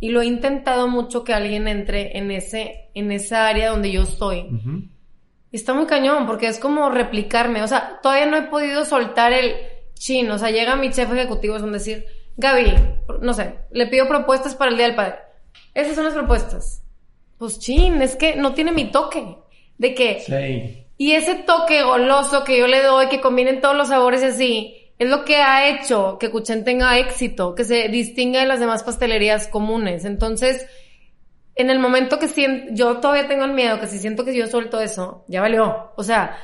[0.00, 4.02] Y lo he intentado mucho que alguien entre en ese, en esa área donde yo
[4.02, 4.48] estoy.
[5.50, 7.62] Está muy cañón, porque es como replicarme.
[7.62, 9.54] O sea, todavía no he podido soltar el
[9.94, 10.30] chin.
[10.30, 12.04] O sea, llega mi chef ejecutivo, es un decir,
[12.36, 12.74] Gaby,
[13.20, 15.16] no sé, le pido propuestas para el Día del Padre.
[15.74, 16.82] Esas son las propuestas.
[17.36, 19.36] Pues chin, es que no tiene mi toque.
[19.78, 20.20] De que...
[20.20, 20.84] Sí.
[21.00, 25.08] Y ese toque goloso que yo le doy, que combinen todos los sabores así, es
[25.08, 29.46] lo que ha hecho que Cuchen tenga éxito, que se distinga de las demás pastelerías
[29.46, 30.04] comunes.
[30.04, 30.66] Entonces,
[31.54, 34.38] en el momento que siento, yo todavía tengo el miedo que si siento que si
[34.38, 35.92] yo suelto eso, ya valió.
[35.96, 36.36] O sea,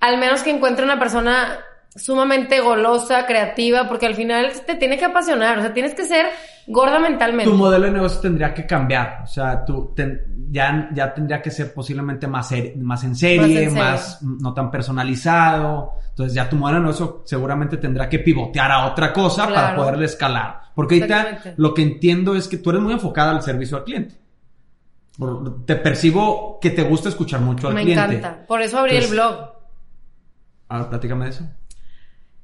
[0.00, 1.58] al menos que encuentre una persona
[1.98, 6.26] sumamente golosa, creativa, porque al final te tiene que apasionar, o sea, tienes que ser
[6.66, 7.50] gorda mentalmente.
[7.50, 9.94] Tu modelo de negocio tendría que cambiar, o sea, tú
[10.50, 16.34] ya, ya tendría que ser posiblemente más, más en serie, más, no tan personalizado, entonces
[16.34, 20.60] ya tu modelo de negocio seguramente tendrá que pivotear a otra cosa para poderle escalar.
[20.74, 24.14] Porque ahorita lo que entiendo es que tú eres muy enfocada al servicio al cliente.
[25.66, 28.06] Te percibo que te gusta escuchar mucho al cliente.
[28.06, 28.46] Me encanta.
[28.46, 29.52] Por eso abrí el blog.
[30.68, 31.44] Ah, platícame de eso.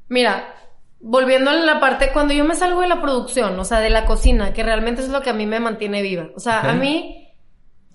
[0.08, 0.54] Mira,
[1.00, 4.06] volviendo a la parte, cuando yo me salgo de la producción, o sea, de la
[4.06, 6.30] cocina, que realmente es lo que a mí me mantiene viva.
[6.34, 7.28] O sea, a mí,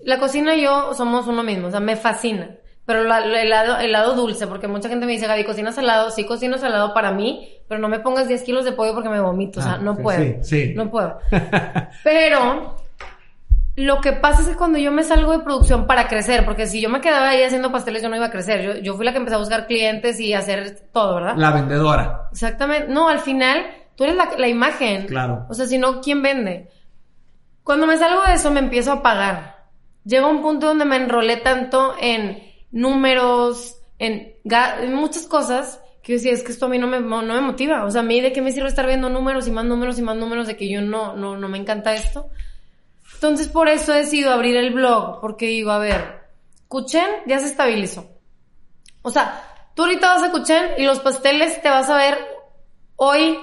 [0.00, 2.56] la cocina y yo somos uno mismo, o sea, me fascina.
[2.86, 6.10] Pero el, lado, el lado dulce, porque mucha gente me dice, Gaby, ¿cocinas salado?
[6.10, 9.20] Sí, cocino salado para mí, pero no me pongas 10 kilos de pollo porque me
[9.20, 10.18] vomito, o sea, ah, no puedo.
[10.18, 10.72] Sí, sí.
[10.74, 11.18] No puedo.
[12.02, 12.76] pero
[13.76, 16.80] lo que pasa es que cuando yo me salgo de producción para crecer, porque si
[16.80, 18.62] yo me quedaba ahí haciendo pasteles, yo no iba a crecer.
[18.62, 21.34] Yo, yo fui la que empecé a buscar clientes y hacer todo, ¿verdad?
[21.36, 22.28] La vendedora.
[22.32, 22.92] Exactamente.
[22.92, 23.64] No, al final,
[23.96, 25.06] tú eres la, la imagen.
[25.06, 25.46] Claro.
[25.48, 26.68] O sea, si no, ¿quién vende?
[27.62, 29.68] Cuando me salgo de eso, me empiezo a pagar.
[30.04, 36.16] Llega un punto donde me enrolé tanto en números, en, en muchas cosas, que yo
[36.16, 37.84] decía, es que esto a mí no me, no me motiva.
[37.84, 40.02] O sea, a mí de qué me sirve estar viendo números y más números y
[40.02, 42.30] más números de que yo no, no, no me encanta esto.
[43.20, 46.22] Entonces, por eso he decidido abrir el blog, porque digo, a ver,
[46.68, 48.08] Cuchen ya se estabilizó.
[49.02, 52.16] O sea, tú ahorita vas a Cuchen y los pasteles te vas a ver
[52.96, 53.38] hoy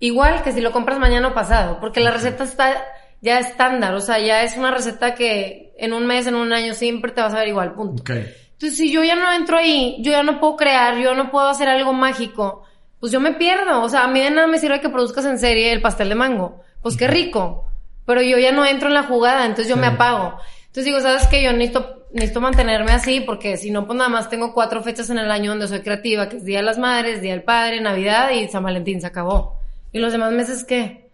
[0.00, 2.84] igual que si lo compras mañana o pasado, porque la receta está
[3.20, 6.74] ya estándar, o sea, ya es una receta que en un mes, en un año
[6.74, 8.02] siempre te vas a ver igual, punto.
[8.12, 11.46] Entonces, si yo ya no entro ahí, yo ya no puedo crear, yo no puedo
[11.46, 12.64] hacer algo mágico,
[12.98, 13.80] pues yo me pierdo.
[13.80, 16.16] O sea, a mí de nada me sirve que produzcas en serie el pastel de
[16.16, 16.62] mango.
[16.82, 17.69] Pues qué rico
[18.10, 20.36] pero yo ya no entro en la jugada, entonces yo me apago.
[20.62, 21.44] Entonces digo, ¿sabes qué?
[21.44, 25.18] Yo necesito, necesito mantenerme así porque si no, pues nada más tengo cuatro fechas en
[25.18, 28.30] el año donde soy creativa, que es Día de las Madres, Día del Padre, Navidad
[28.30, 29.60] y San Valentín, se acabó.
[29.92, 31.08] ¿Y los demás meses qué?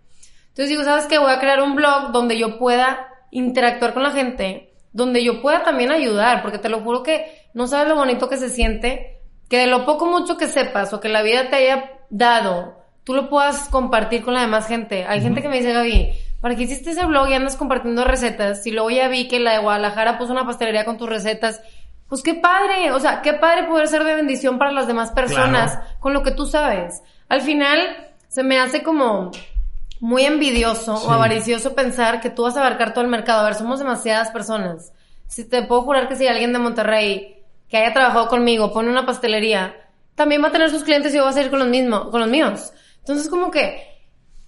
[0.49, 1.19] Entonces digo, ¿sabes qué?
[1.19, 5.65] Voy a crear un blog donde yo pueda interactuar con la gente, donde yo pueda
[5.65, 9.59] también ayudar, porque te lo juro que no sabes lo bonito que se siente, que
[9.59, 13.29] de lo poco mucho que sepas o que la vida te haya dado, tú lo
[13.29, 15.05] puedas compartir con la demás gente.
[15.05, 16.13] Hay gente que me dice, Gaby,
[16.47, 18.63] ¿para qué hiciste ese blog y andas compartiendo recetas?
[18.63, 21.61] Si luego ya vi que la de Guadalajara puso una pastelería con tus recetas,
[22.09, 25.77] pues qué padre, o sea, qué padre poder ser de bendición para las demás personas
[25.99, 27.03] con lo que tú sabes.
[27.29, 27.81] Al final
[28.29, 29.33] se me hace como
[29.99, 33.41] muy envidioso o avaricioso pensar que tú vas a abarcar todo el mercado.
[33.41, 34.93] A ver, somos demasiadas personas.
[35.27, 39.05] Si te puedo jurar que si alguien de Monterrey que haya trabajado conmigo pone una
[39.05, 39.75] pastelería,
[40.15, 42.21] también va a tener sus clientes y yo voy a seguir con los mismos, con
[42.21, 42.73] los míos.
[43.01, 43.96] Entonces como que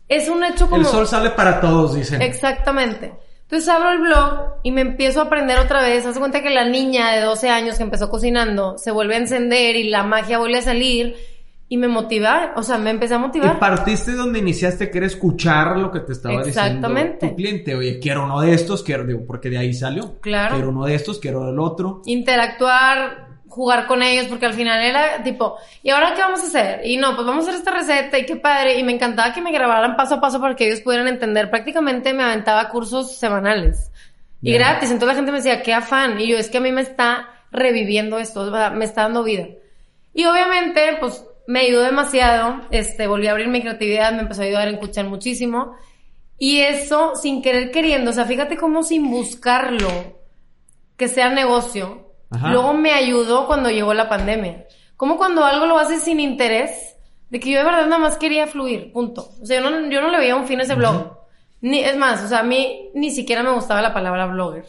[0.09, 0.83] es un hecho como...
[0.83, 2.23] El sol sale para todos, dicen.
[2.23, 3.13] Exactamente.
[3.43, 6.05] Entonces abro el blog y me empiezo a aprender otra vez.
[6.05, 9.77] Haz cuenta que la niña de 12 años que empezó cocinando se vuelve a encender
[9.77, 11.17] y la magia vuelve a salir
[11.71, 13.57] y me motiva, o sea, me empecé a motivar.
[13.57, 16.89] Y partiste donde iniciaste, que era escuchar lo que te estaba diciendo
[17.21, 17.75] tu cliente.
[17.75, 20.19] Oye, quiero uno de estos, quiero, digo, porque de ahí salió.
[20.21, 20.55] Claro.
[20.55, 22.01] Quiero uno de estos, quiero del otro.
[22.07, 26.87] Interactuar, jugar con ellos, porque al final era tipo, ¿y ahora qué vamos a hacer?
[26.87, 28.79] Y no, pues vamos a hacer esta receta y qué padre.
[28.79, 31.51] Y me encantaba que me grabaran paso a paso para que ellos pudieran entender.
[31.51, 33.91] Prácticamente me aventaba cursos semanales
[34.43, 34.91] y gratis.
[34.91, 36.21] Entonces la gente me decía, qué afán.
[36.21, 39.47] Y yo, es que a mí me está reviviendo esto, me está dando vida.
[40.15, 42.61] Y obviamente, pues me ayudó demasiado.
[42.71, 45.75] Este, volví a abrir mi creatividad, me empezó a ayudar a escuchar muchísimo.
[46.39, 49.89] Y eso sin querer queriendo, o sea, fíjate cómo sin buscarlo,
[50.97, 54.67] que sea negocio, Luego me ayudó cuando llegó la pandemia.
[54.97, 56.97] Como cuando algo lo haces sin interés,
[57.31, 59.31] de que yo de verdad nada más quería fluir, punto.
[59.41, 61.19] O sea, yo no, yo no le veía un fin a ese blog.
[61.61, 64.65] Ni, es más, o sea, a mí ni siquiera me gustaba la palabra blogger.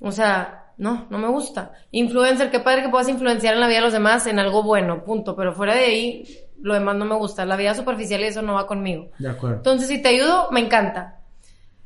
[0.00, 1.72] O sea, no, no me gusta.
[1.90, 5.04] Influencer, qué padre que puedas influenciar en la vida de los demás en algo bueno,
[5.04, 5.34] punto.
[5.36, 6.24] Pero fuera de ahí,
[6.60, 7.44] lo demás no me gusta.
[7.44, 9.10] La vida superficial y eso no va conmigo.
[9.18, 9.56] De acuerdo.
[9.56, 11.20] Entonces, si te ayudo, me encanta.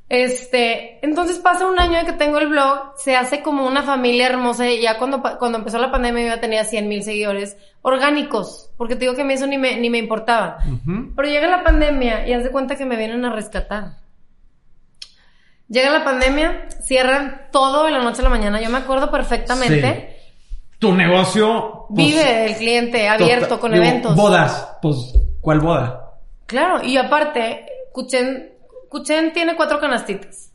[0.08, 4.26] Este, entonces pasa un año de que tengo el blog, se hace como una familia
[4.26, 8.94] hermosa y ya cuando, cuando empezó la pandemia yo tenía 100 mil seguidores orgánicos, porque
[8.94, 10.58] te digo que a mí eso ni me, ni me importaba.
[11.14, 13.98] Pero llega la pandemia y haz de cuenta que me vienen a rescatar.
[15.68, 20.16] Llega la pandemia, cierran todo de la noche a la mañana, yo me acuerdo perfectamente.
[20.78, 24.16] Tu negocio pues, vive el cliente abierto con eventos.
[24.16, 26.14] Bodas, pues ¿cuál boda?
[26.46, 28.57] Claro, y aparte, escuchen
[28.88, 30.53] Cuchen tiene cuatro canastitas.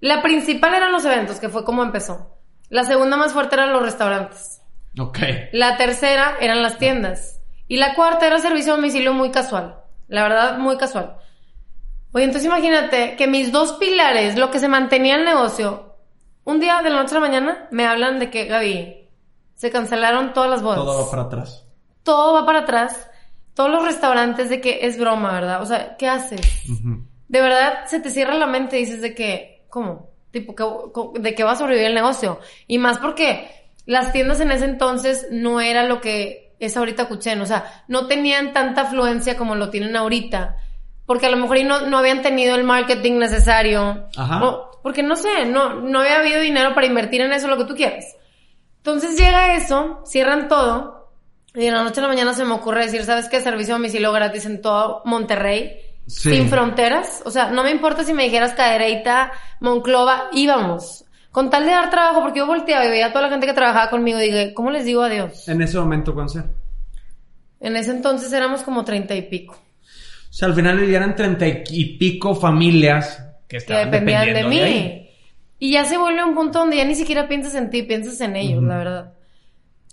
[0.00, 2.38] La principal eran los eventos, que fue como empezó.
[2.68, 4.62] La segunda más fuerte eran los restaurantes.
[4.98, 5.18] Ok.
[5.52, 7.40] La tercera eran las tiendas.
[7.66, 9.80] Y la cuarta era servicio a domicilio muy casual.
[10.06, 11.16] La verdad, muy casual.
[12.12, 15.96] Oye, entonces imagínate que mis dos pilares, lo que se mantenía el negocio,
[16.44, 19.08] un día de la noche a la mañana me hablan de que, Gaby,
[19.54, 20.78] se cancelaron todas las bodas.
[20.78, 21.66] Todo va para atrás.
[22.02, 23.10] Todo va para atrás.
[23.52, 25.60] Todos los restaurantes de que es broma, ¿verdad?
[25.60, 26.40] O sea, ¿qué haces?
[27.28, 30.10] De verdad se te cierra la mente y dices de que, ¿cómo?
[30.30, 32.40] Tipo, de que va a sobrevivir el negocio.
[32.66, 33.48] Y más porque
[33.86, 37.40] las tiendas en ese entonces no era lo que es ahorita Cuchen.
[37.40, 40.56] O sea, no tenían tanta afluencia como lo tienen ahorita.
[41.06, 44.08] Porque a lo mejor no, no habían tenido el marketing necesario.
[44.16, 44.40] Ajá.
[44.82, 47.74] porque no sé, no, no había habido dinero para invertir en eso, lo que tú
[47.74, 48.16] quieras.
[48.78, 51.10] Entonces llega eso, cierran todo.
[51.54, 53.40] Y de la noche a la mañana se me ocurre decir, ¿sabes qué?
[53.40, 57.22] Servicio a domicilio gratis en todo Monterrey sin fronteras.
[57.24, 61.04] O sea, no me importa si me dijeras Cadereyta, Monclova, íbamos.
[61.30, 63.52] Con tal de dar trabajo, porque yo volteaba y veía a toda la gente que
[63.52, 65.46] trabajaba conmigo y dije, ¿cómo les digo adiós?
[65.48, 66.42] En ese momento, ¿cuánto
[67.60, 69.54] En ese entonces éramos como treinta y pico.
[69.54, 75.10] O sea, al final eran treinta y pico familias que estaban que dependían de mí.
[75.58, 78.36] Y ya se vuelve un punto donde ya ni siquiera piensas en ti, piensas en
[78.36, 79.12] ellos, la verdad.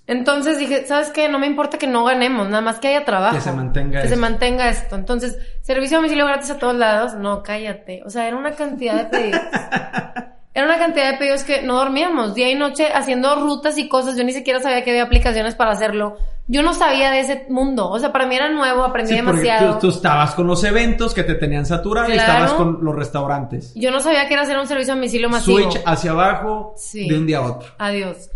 [0.07, 1.27] Entonces dije, ¿sabes qué?
[1.29, 3.35] No me importa que no ganemos, nada más que haya trabajo.
[3.35, 4.95] Que se mantenga Que se mantenga esto.
[4.95, 7.15] Entonces, servicio a domicilio gratis a todos lados.
[7.15, 8.03] No, cállate.
[8.05, 9.41] O sea, era una cantidad de pedidos.
[10.53, 14.15] era una cantidad de pedidos que no dormíamos día y noche haciendo rutas y cosas.
[14.15, 16.17] Yo ni siquiera sabía que había aplicaciones para hacerlo.
[16.47, 17.89] Yo no sabía de ese mundo.
[17.89, 19.79] O sea, para mí era nuevo, aprendí demasiado.
[19.79, 23.73] Tú, tú, estabas con los eventos que te tenían saturado y estabas con los restaurantes.
[23.73, 25.71] Yo no sabía que era hacer un servicio a domicilio masivo.
[25.71, 27.69] Switch hacia abajo de un día a otro.
[27.79, 28.29] Adiós.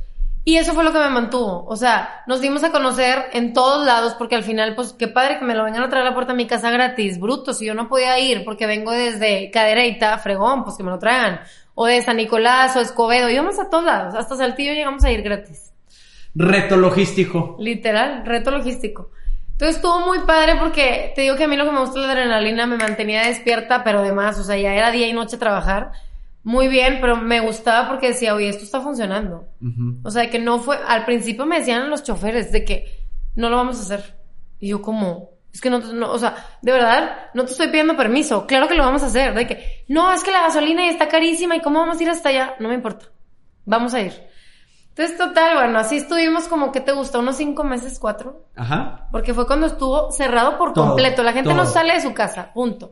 [0.50, 1.64] Y eso fue lo que me mantuvo.
[1.68, 5.38] O sea, nos dimos a conocer en todos lados porque al final, pues qué padre
[5.38, 7.54] que me lo vengan a traer a la puerta de mi casa gratis, bruto.
[7.54, 11.42] Si yo no podía ir porque vengo desde Cadereita, Fregón, pues que me lo traigan.
[11.76, 13.30] O de San Nicolás o Escobedo.
[13.30, 14.16] Íbamos a todos lados.
[14.16, 15.72] Hasta Saltillo llegamos a ir gratis.
[16.34, 17.56] Reto logístico.
[17.60, 19.12] Literal, reto logístico.
[19.52, 22.14] Entonces estuvo muy padre porque te digo que a mí lo que me gusta la
[22.14, 25.92] adrenalina me mantenía despierta, pero además, o sea, ya era día y noche trabajar
[26.50, 29.48] muy bien, pero me gustaba porque decía, oye, esto está funcionando.
[30.04, 33.58] O sea, que no fue, al principio me decían los choferes de que no lo
[33.58, 34.18] vamos a hacer.
[34.60, 37.96] Y yo como, es que no, no, o sea, de verdad, no te estoy pidiendo
[37.96, 38.48] permiso.
[38.48, 39.36] Claro que lo vamos a hacer.
[39.36, 42.30] De que, no, es que la gasolina está carísima y cómo vamos a ir hasta
[42.30, 42.56] allá.
[42.60, 43.06] No me importa.
[43.66, 44.14] Vamos a ir.
[44.88, 48.48] Entonces, total, bueno, así estuvimos como que te gusta, unos cinco meses, cuatro.
[48.56, 49.08] Ajá.
[49.12, 51.22] Porque fue cuando estuvo cerrado por completo.
[51.22, 52.90] La gente no sale de su casa, punto.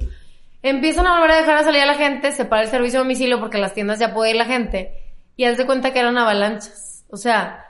[0.69, 3.05] Empiezan a volver a dejar a salir a la gente, se para el servicio de
[3.05, 4.91] domicilio porque las tiendas ya puede ir la gente
[5.37, 7.05] y haz de cuenta que eran avalanchas.
[7.09, 7.63] O sea,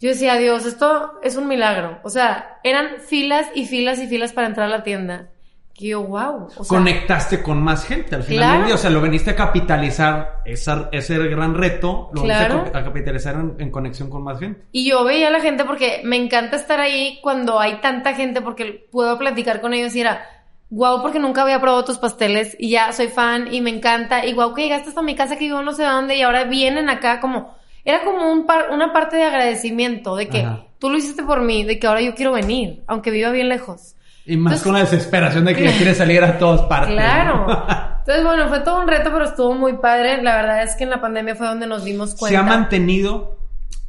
[0.00, 2.00] yo decía, Dios, esto es un milagro.
[2.04, 5.28] O sea, eran filas y filas y filas para entrar a la tienda.
[5.74, 6.48] Que yo, wow.
[6.68, 8.74] Conectaste con más gente al final del día.
[8.76, 12.64] O sea, lo veniste a capitalizar esa, ese gran reto, lo claro.
[12.72, 14.62] a, capitalizar en, en, conexión con más gente.
[14.72, 18.40] Y yo veía a la gente porque me encanta estar ahí cuando hay tanta gente
[18.42, 20.26] porque puedo platicar con ellos y era
[20.74, 24.24] Guau, porque nunca había probado tus pasteles y ya soy fan y me encanta.
[24.24, 26.88] Y guau, que llegaste hasta mi casa que vivo no sé dónde y ahora vienen
[26.88, 27.54] acá como...
[27.84, 31.64] Era como un par, una parte de agradecimiento, de que tú lo hiciste por mí,
[31.64, 33.96] de que ahora yo quiero venir, aunque viva bien lejos.
[34.24, 36.94] Y más con la desesperación de que quieres salir a todas partes.
[36.94, 37.46] Claro.
[37.98, 40.22] Entonces, bueno, fue todo un reto, pero estuvo muy padre.
[40.22, 42.28] La verdad es que en la pandemia fue donde nos dimos cuenta.
[42.28, 43.36] ¿Se ha mantenido?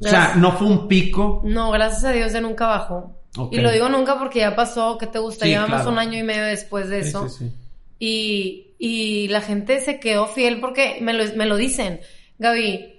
[0.02, 1.42] O sea, no fue un pico.
[1.46, 3.23] No, gracias a Dios ya nunca bajó.
[3.52, 5.46] Y lo digo nunca porque ya pasó, ¿qué te gusta?
[5.46, 7.28] Llevamos un año y medio después de eso.
[8.00, 12.02] y, y la gente se quedó fiel porque me lo, me lo dicen.
[12.38, 12.94] Gaby,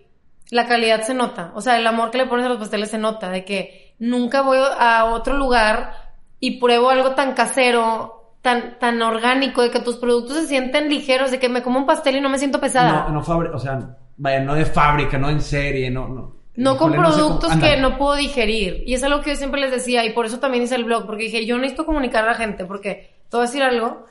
[0.51, 1.53] la calidad se nota.
[1.55, 3.31] O sea, el amor que le pones a los pasteles se nota.
[3.31, 5.92] De que nunca voy a otro lugar
[6.40, 11.31] y pruebo algo tan casero, tan, tan orgánico, de que tus productos se sienten ligeros,
[11.31, 13.09] de que me como un pastel y no me siento pesada.
[13.09, 16.34] No, no o sea, vaya, no de fábrica, no en serie, no, no.
[16.57, 18.85] No con productos que no puedo digerir.
[18.87, 21.05] Y es algo que yo siempre les decía, y por eso también hice el blog,
[21.07, 24.07] porque dije, yo necesito comunicar a la gente, porque te voy a decir algo.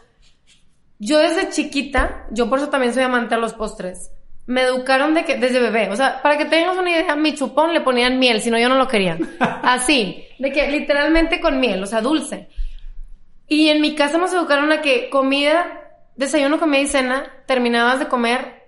[0.99, 4.11] Yo desde chiquita, yo por eso también soy amante a los postres.
[4.45, 5.89] Me educaron de que, desde bebé.
[5.89, 8.67] O sea, para que tengas una idea, mi chupón le ponían miel, si no yo
[8.67, 9.17] no lo quería.
[9.39, 10.25] Así.
[10.37, 12.49] De que literalmente con miel, o sea, dulce.
[13.47, 18.07] Y en mi casa nos educaron a que comida, desayuno, comida y cena, terminabas de
[18.07, 18.62] comer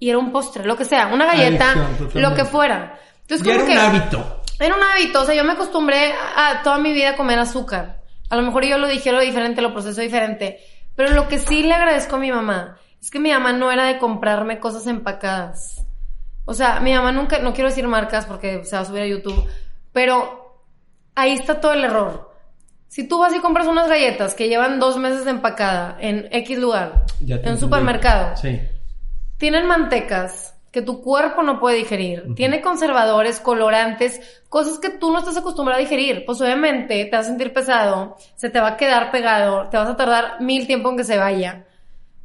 [0.00, 1.74] y era un postre, lo que sea, una galleta,
[2.14, 2.98] lo que fuera.
[3.20, 4.42] Entonces, como era un hábito.
[4.58, 8.00] Era un hábito, o sea, yo me acostumbré a toda mi vida a comer azúcar.
[8.30, 10.58] A lo mejor yo lo dijeron diferente, lo proceso diferente.
[10.96, 13.84] Pero lo que sí le agradezco a mi mamá es que mi mamá no era
[13.84, 15.84] de comprarme cosas empacadas.
[16.46, 19.06] O sea, mi mamá nunca, no quiero decir marcas porque se va a subir a
[19.06, 19.46] YouTube,
[19.92, 20.64] pero
[21.14, 22.30] ahí está todo el error.
[22.88, 26.58] Si tú vas y compras unas galletas que llevan dos meses de empacada en X
[26.58, 28.60] lugar, en un supermercado, sí
[29.40, 35.18] tienen mantecas que tu cuerpo no puede digerir, tiene conservadores, colorantes, cosas que tú no
[35.18, 36.24] estás acostumbrado a digerir.
[36.26, 39.88] Pues obviamente te vas a sentir pesado, se te va a quedar pegado, te vas
[39.88, 41.64] a tardar mil tiempo en que se vaya.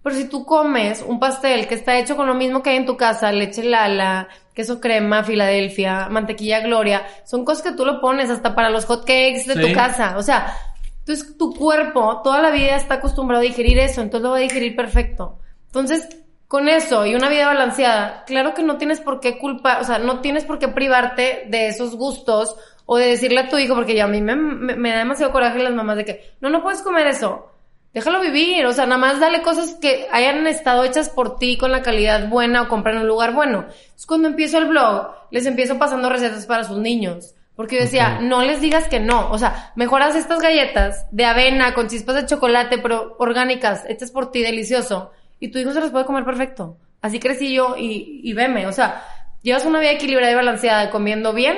[0.04, 2.86] Pero si tú comes un pastel que está hecho con lo mismo que hay en
[2.86, 8.30] tu casa, leche lala, queso crema, Filadelfia, mantequilla gloria, son cosas que tú lo pones
[8.30, 10.18] hasta para los hot cakes de tu casa.
[10.18, 10.54] O sea,
[11.00, 14.42] entonces tu cuerpo toda la vida está acostumbrado a digerir eso, entonces lo va a
[14.42, 15.40] digerir perfecto.
[15.68, 19.84] Entonces, con eso y una vida balanceada, claro que no tienes por qué culpa, o
[19.84, 22.56] sea, no tienes por qué privarte de esos gustos
[22.86, 25.60] o de decirle a tu hijo, porque ya a mí me, me, da demasiado coraje
[25.60, 27.52] las mamás de que, no, no puedes comer eso.
[27.94, 31.72] Déjalo vivir, o sea, nada más dale cosas que hayan estado hechas por ti con
[31.72, 33.66] la calidad buena o comprar en un lugar bueno.
[33.96, 37.36] Es cuando empiezo el blog, les empiezo pasando recetas para sus niños.
[37.56, 39.32] Porque yo decía, no les digas que no.
[39.32, 44.30] O sea, mejoras estas galletas de avena con chispas de chocolate, pero orgánicas, hechas por
[44.30, 46.78] ti, delicioso y tu hijo se los puede comer perfecto.
[47.02, 49.04] Así crecí yo y, y veme, o sea,
[49.42, 51.56] llevas una vida equilibrada y balanceada, comiendo bien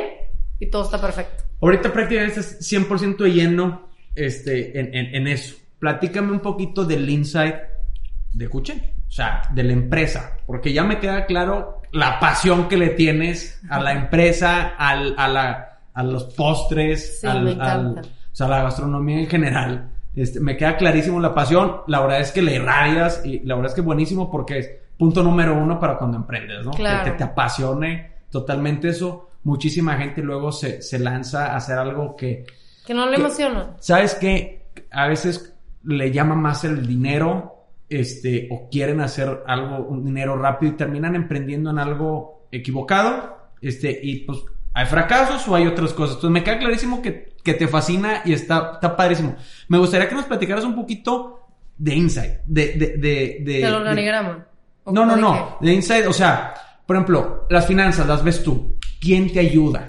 [0.59, 1.43] y todo está perfecto.
[1.61, 5.55] Ahorita prácticamente estás 100% lleno este, en, en, eso.
[5.79, 7.55] Platícame un poquito del insight
[8.33, 12.77] de Cuchen, o sea, de la empresa, porque ya me queda claro la pasión que
[12.77, 18.35] le tienes a la empresa, al, a, la, a los postres, Sí, al, al- o
[18.35, 19.89] sea, la gastronomía en general.
[20.17, 21.81] Este, me queda clarísimo la pasión.
[21.85, 24.71] La verdad es que le irradias y la verdad es que es buenísimo porque es
[24.97, 26.71] punto número uno para cuando emprendes, ¿no?
[26.71, 27.03] Claro.
[27.03, 29.29] Que, que te apasione totalmente eso.
[29.43, 32.45] Muchísima gente luego se, se lanza a hacer algo que,
[32.83, 33.75] Que no le emociona.
[33.79, 34.65] ¿Sabes qué?
[34.89, 40.73] A veces le llama más el dinero, este, o quieren hacer algo, un dinero rápido
[40.73, 44.39] y terminan emprendiendo en algo equivocado, este, y pues
[44.73, 46.15] hay fracasos o hay otras cosas.
[46.15, 49.35] Entonces me queda clarísimo que, que te fascina y está, está padrísimo.
[49.69, 53.71] Me gustaría que nos platicaras un poquito de Insight, de, de, de, de- Del de-
[53.71, 54.45] organigrama.
[54.83, 55.57] ¿O no, no, no.
[55.61, 56.53] De Inside, o sea,
[56.85, 58.75] por ejemplo, las finanzas las ves tú.
[58.99, 59.85] ¿Quién te ayuda?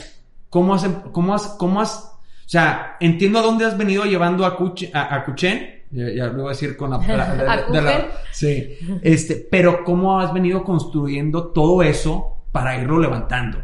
[0.51, 4.57] ¿Cómo has, cómo has, cómo has, o sea, entiendo a dónde has venido llevando a,
[4.57, 5.83] Cuch- a, a Cuchen.
[5.91, 8.07] Ya, ya lo voy a decir con la, la- de- ¿A de la- Cuchen?
[8.33, 8.79] sí.
[9.03, 13.59] Este, pero cómo has venido construyendo todo eso para irlo levantando.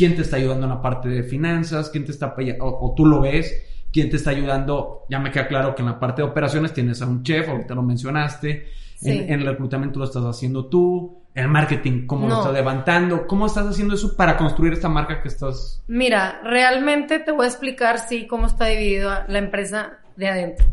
[0.00, 1.90] ¿Quién te está ayudando en la parte de finanzas?
[1.90, 2.34] ¿Quién te está?
[2.60, 3.84] O, o tú lo ves.
[3.92, 5.04] ¿Quién te está ayudando?
[5.10, 7.74] Ya me queda claro que en la parte de operaciones tienes a un chef, ahorita
[7.74, 8.66] lo mencionaste.
[8.96, 9.10] Sí.
[9.10, 11.24] En, en el reclutamiento lo estás haciendo tú.
[11.34, 13.26] El marketing, ¿cómo lo estás levantando?
[13.26, 15.84] ¿Cómo estás haciendo eso para construir esta marca que estás...
[15.86, 20.66] Mira, realmente te voy a explicar, sí, cómo está dividida la empresa de adentro.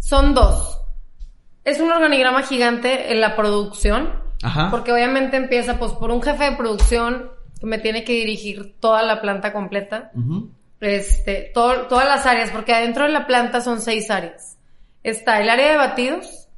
[0.00, 0.82] Son dos.
[1.64, 4.10] Es un organigrama gigante en la producción,
[4.42, 4.70] Ajá.
[4.70, 7.32] porque obviamente empieza pues por un jefe de producción
[7.62, 10.10] me tiene que dirigir toda la planta completa.
[10.80, 14.58] Este, todo- todas las áreas, porque adentro de la planta son seis áreas.
[15.02, 16.48] Está el área de batidos.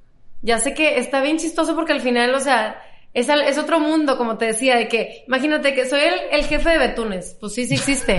[0.42, 2.76] Ya sé que está bien chistoso porque al final, o sea,
[3.14, 6.44] es, al- es otro mundo, como te decía, de que, imagínate que soy el, el
[6.44, 7.36] jefe de Betunes.
[7.40, 8.16] Pues sí, sí existe.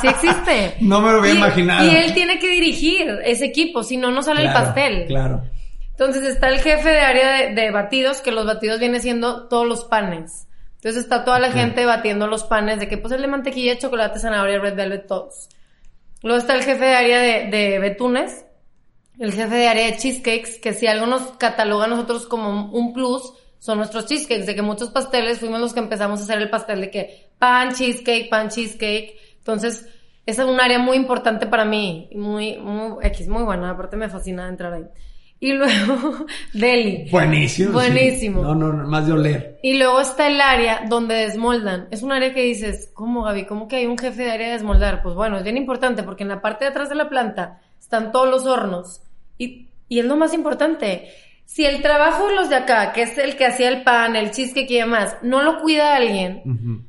[0.00, 0.74] Sí existe.
[0.80, 1.86] No me lo había Y- imaginado.
[1.90, 5.06] Y él tiene que dirigir ese equipo, si no, no sale el pastel.
[5.06, 5.42] Claro.
[5.90, 9.66] Entonces está el jefe de área de, de batidos, que los batidos vienen siendo todos
[9.66, 10.46] los panes.
[10.86, 14.20] Entonces está toda la gente batiendo los panes de que pues el de mantequilla, chocolate,
[14.20, 15.48] zanahoria, red velvet, todos.
[16.22, 18.44] Luego está el jefe de área de, de betunes,
[19.18, 22.92] el jefe de área de cheesecakes, que si algo nos cataloga a nosotros como un
[22.92, 26.50] plus, son nuestros cheesecakes, de que muchos pasteles fuimos los que empezamos a hacer el
[26.50, 29.18] pastel de que pan, cheesecake, pan, cheesecake.
[29.38, 29.88] Entonces,
[30.24, 34.08] esa es un área muy importante para mí, muy, muy, X, muy buena, aparte me
[34.08, 34.84] fascina entrar ahí.
[35.38, 37.08] Y luego, Deli.
[37.10, 37.68] Buenísimo.
[37.68, 37.72] sí.
[37.72, 38.42] Buenísimo.
[38.42, 39.58] No, no, no, más de oler.
[39.62, 41.88] Y luego está el área donde desmoldan.
[41.90, 43.44] Es un área que dices, ¿cómo Gaby?
[43.44, 45.02] ¿Cómo que hay un jefe de área de desmoldar?
[45.02, 48.12] Pues bueno, es bien importante porque en la parte de atrás de la planta están
[48.12, 49.02] todos los hornos.
[49.38, 51.08] Y, y es lo más importante.
[51.44, 54.32] Si el trabajo de los de acá, que es el que hacía el pan, el
[54.32, 56.86] cheesecake y demás, no lo cuida alguien,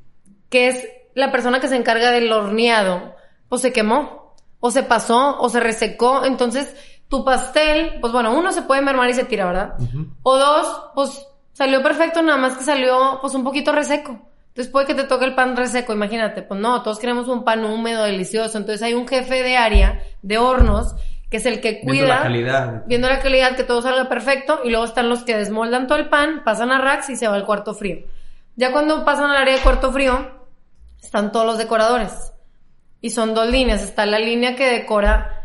[0.49, 3.13] que es la persona que se encarga del horneado,
[3.49, 6.25] pues se quemó, o se pasó, o se resecó.
[6.25, 6.75] Entonces,
[7.09, 9.75] tu pastel, pues bueno, uno se puede mermar y se tira, ¿verdad?
[10.23, 14.27] O dos, pues salió perfecto, nada más que salió pues un poquito reseco.
[14.49, 16.41] Entonces puede que te toque el pan reseco, imagínate.
[16.41, 18.57] Pues no, todos queremos un pan húmedo, delicioso.
[18.57, 20.95] Entonces hay un jefe de área, de hornos,
[21.29, 21.91] que es el que cuida.
[21.91, 22.83] Viendo la calidad.
[22.87, 24.61] Viendo la calidad, que todo salga perfecto.
[24.63, 27.35] Y luego están los que desmoldan todo el pan, pasan a racks y se va
[27.35, 27.99] al cuarto frío.
[28.55, 30.27] Ya cuando pasan al área de cuarto frío,
[31.03, 32.33] están todos los decoradores.
[32.99, 33.83] Y son dos líneas.
[33.83, 35.36] Está la línea que decora,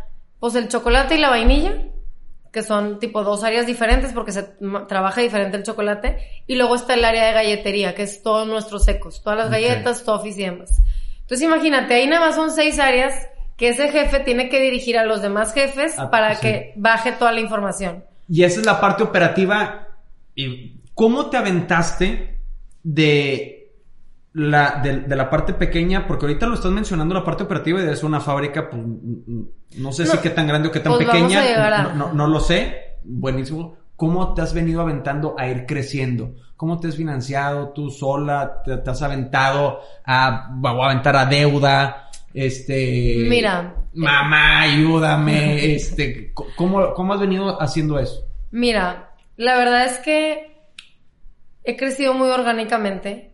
[0.42, 1.84] pues el chocolate y la vainilla,
[2.52, 4.42] que son tipo dos áreas diferentes porque se
[4.88, 6.18] trabaja diferente el chocolate.
[6.48, 10.02] Y luego está el área de galletería, que es todos nuestros secos, todas las galletas,
[10.02, 10.82] toffees y demás.
[11.20, 13.14] Entonces imagínate, ahí nada más son seis áreas
[13.56, 16.40] que ese jefe tiene que dirigir a los demás jefes Ah, para sí.
[16.42, 18.04] que baje toda la información.
[18.28, 19.86] Y esa es la parte operativa.
[20.34, 22.36] ¿Y ¿Cómo te aventaste
[22.82, 23.61] de
[24.34, 26.06] la, de, de la parte pequeña?
[26.06, 28.82] Porque ahorita lo estás mencionando, la parte operativa y de ser una fábrica, pues,
[29.78, 31.40] no sé si qué tan grande o qué tan pues pequeña.
[31.40, 32.96] a a- No, no, no lo sé.
[33.04, 33.76] Buenísimo.
[33.96, 36.34] ¿Cómo te has venido aventando a ir creciendo?
[36.56, 38.62] ¿Cómo te has financiado tú sola?
[38.64, 42.08] ¿Te, te has aventado a, a aventar a deuda?
[42.34, 43.24] Este.
[43.28, 43.74] Mira.
[43.94, 45.64] Mamá, ayúdame.
[45.74, 46.32] Este.
[46.56, 48.24] ¿Cómo, cómo has venido haciendo eso?
[48.50, 50.56] Mira, la verdad es que
[51.64, 53.31] he crecido muy orgánicamente.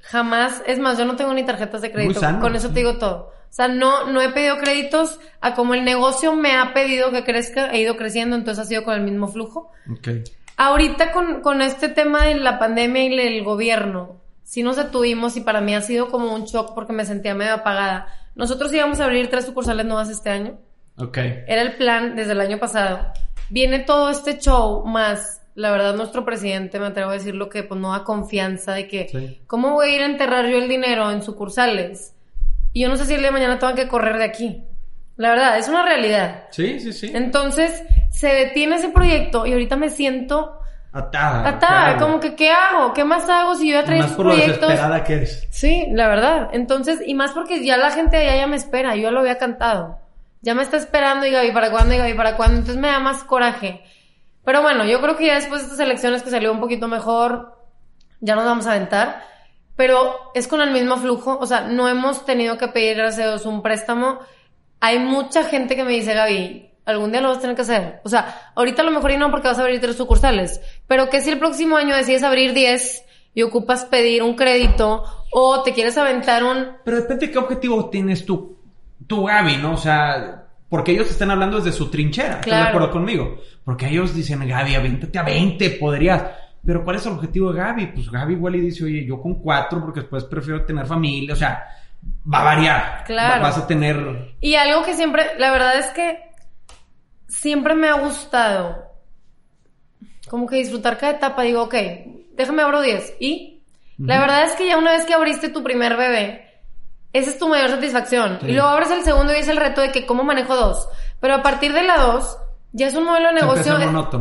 [0.00, 2.20] Jamás, es más, yo no tengo ni tarjetas de crédito.
[2.20, 2.74] sano, Con eso sí.
[2.74, 3.32] te digo todo.
[3.50, 7.24] O sea, no, no he pedido créditos a como el negocio me ha pedido que
[7.24, 9.70] crezca, he ido creciendo, entonces ha sido con el mismo flujo.
[9.90, 10.08] Ok.
[10.56, 15.40] Ahorita con, con este tema de la pandemia y el gobierno, sí nos detuvimos y
[15.40, 18.08] para mí ha sido como un shock porque me sentía medio apagada.
[18.34, 20.58] Nosotros íbamos a abrir tres sucursales nuevas este año.
[20.96, 21.16] Ok.
[21.18, 23.12] Era el plan desde el año pasado.
[23.50, 27.80] Viene todo este show más, la verdad, nuestro presidente, me atrevo a decirlo, que pues
[27.80, 29.40] no da confianza de que, Sí.
[29.46, 32.14] ¿cómo voy a ir a enterrar yo el dinero en sucursales?
[32.72, 34.62] Y yo no sé si el día de mañana tengo que correr de aquí.
[35.16, 36.44] La verdad, es una realidad.
[36.50, 37.10] Sí, sí, sí.
[37.12, 40.54] Entonces, se detiene ese proyecto y ahorita me siento
[40.92, 41.46] Atada.
[41.46, 42.94] Atada, como que ¿qué hago?
[42.94, 44.60] ¿Qué más hago si yo ya traigo Más por proyectos?
[44.62, 45.46] lo desesperada que eres.
[45.50, 46.48] Sí, la verdad.
[46.52, 49.36] Entonces, y más porque ya la gente allá ya me espera, yo ya lo había
[49.38, 49.98] cantado.
[50.40, 51.94] Ya me está esperando y Gaby, ¿para cuándo?
[51.94, 52.58] Y Gaby, ¿para cuándo?
[52.60, 53.82] Entonces me da más coraje.
[54.48, 57.58] Pero bueno, yo creo que ya después de estas elecciones que salió un poquito mejor,
[58.20, 59.22] ya nos vamos a aventar.
[59.76, 63.30] Pero es con el mismo flujo, o sea, no hemos tenido que pedir, gracias a
[63.32, 64.20] Dios, un préstamo.
[64.80, 68.00] Hay mucha gente que me dice, Gaby, algún día lo vas a tener que hacer.
[68.04, 70.62] O sea, ahorita a lo mejor y no porque vas a abrir tres sucursales.
[70.86, 75.62] Pero que si el próximo año decides abrir 10 y ocupas pedir un crédito o
[75.62, 76.68] te quieres aventar un...
[76.86, 78.56] Pero depende de qué objetivo tienes tú,
[79.06, 79.74] tú Gaby, ¿no?
[79.74, 82.62] O sea, porque ellos están hablando desde su trinchera, ¿estás Claro.
[82.64, 83.40] de acuerdo conmigo?
[83.64, 86.24] Porque ellos dicen, Gaby, avéntate a 20, podrías.
[86.64, 87.86] Pero ¿cuál es el objetivo de Gaby?
[87.94, 91.36] Pues Gaby igual y dice, oye, yo con cuatro porque después prefiero tener familia, o
[91.36, 91.64] sea,
[92.32, 93.04] va a variar.
[93.06, 93.34] Claro.
[93.42, 94.34] Va- Vas a tener...
[94.40, 96.18] Y algo que siempre, la verdad es que
[97.28, 98.84] siempre me ha gustado
[100.28, 101.42] como que disfrutar cada etapa.
[101.42, 101.74] Digo, ok,
[102.34, 103.14] déjame abro 10.
[103.20, 103.62] Y
[103.98, 106.47] la verdad es que ya una vez que abriste tu primer bebé,
[107.18, 108.38] esa es tu mayor satisfacción.
[108.40, 108.48] Sí.
[108.48, 110.88] Y luego abres el segundo y es el reto de que cómo manejo dos.
[111.20, 112.38] Pero a partir de la dos,
[112.72, 113.76] ya es un modelo de negocio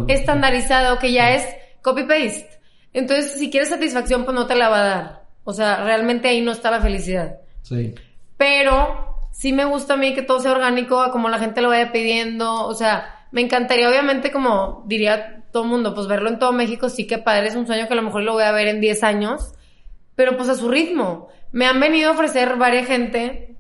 [0.08, 1.46] estandarizado que ya es
[1.82, 2.50] copy-paste.
[2.94, 5.24] Entonces, si quieres satisfacción, pues no te la va a dar.
[5.44, 7.38] O sea, realmente ahí no está la felicidad.
[7.62, 7.94] Sí.
[8.38, 11.70] Pero sí me gusta a mí que todo sea orgánico, a como la gente lo
[11.70, 12.66] vaya pidiendo.
[12.66, 16.90] O sea, me encantaría, obviamente, como diría todo el mundo, pues verlo en todo México,
[16.90, 18.82] sí que padre, es un sueño que a lo mejor lo voy a ver en
[18.82, 19.54] 10 años,
[20.16, 21.30] pero pues a su ritmo.
[21.58, 23.56] Me han venido a ofrecer varias gente.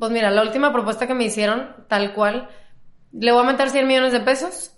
[0.00, 2.48] Pues mira, la última propuesta que me hicieron, tal cual,
[3.12, 4.72] le voy a meter 100 millones de pesos.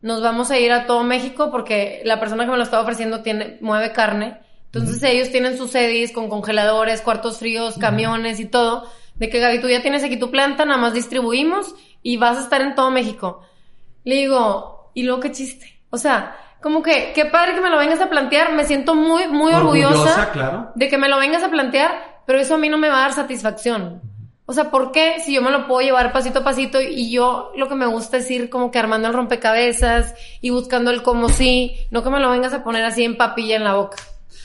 [0.00, 3.22] Nos vamos a ir a todo México porque la persona que me lo estaba ofreciendo
[3.22, 4.40] tiene, mueve carne.
[4.64, 8.90] Entonces ellos tienen sus sedis con congeladores, cuartos fríos, camiones y todo.
[9.14, 12.44] De que Gaby, tú ya tienes aquí tu planta, nada más distribuimos y vas a
[12.44, 13.42] estar en todo México.
[14.04, 15.78] Le digo, y luego qué chiste.
[15.90, 18.52] O sea, como que, qué padre que me lo vengas a plantear.
[18.54, 20.70] Me siento muy, muy orgullosa, Orgullosa, claro.
[20.74, 21.90] de que me lo vengas a plantear,
[22.26, 24.00] pero eso a mí no me va a dar satisfacción.
[24.44, 25.14] O sea, ¿por qué?
[25.24, 28.16] Si yo me lo puedo llevar pasito a pasito y yo lo que me gusta
[28.18, 32.20] es ir como que armando el rompecabezas y buscando el como sí, no que me
[32.20, 33.96] lo vengas a poner así en papilla en la boca.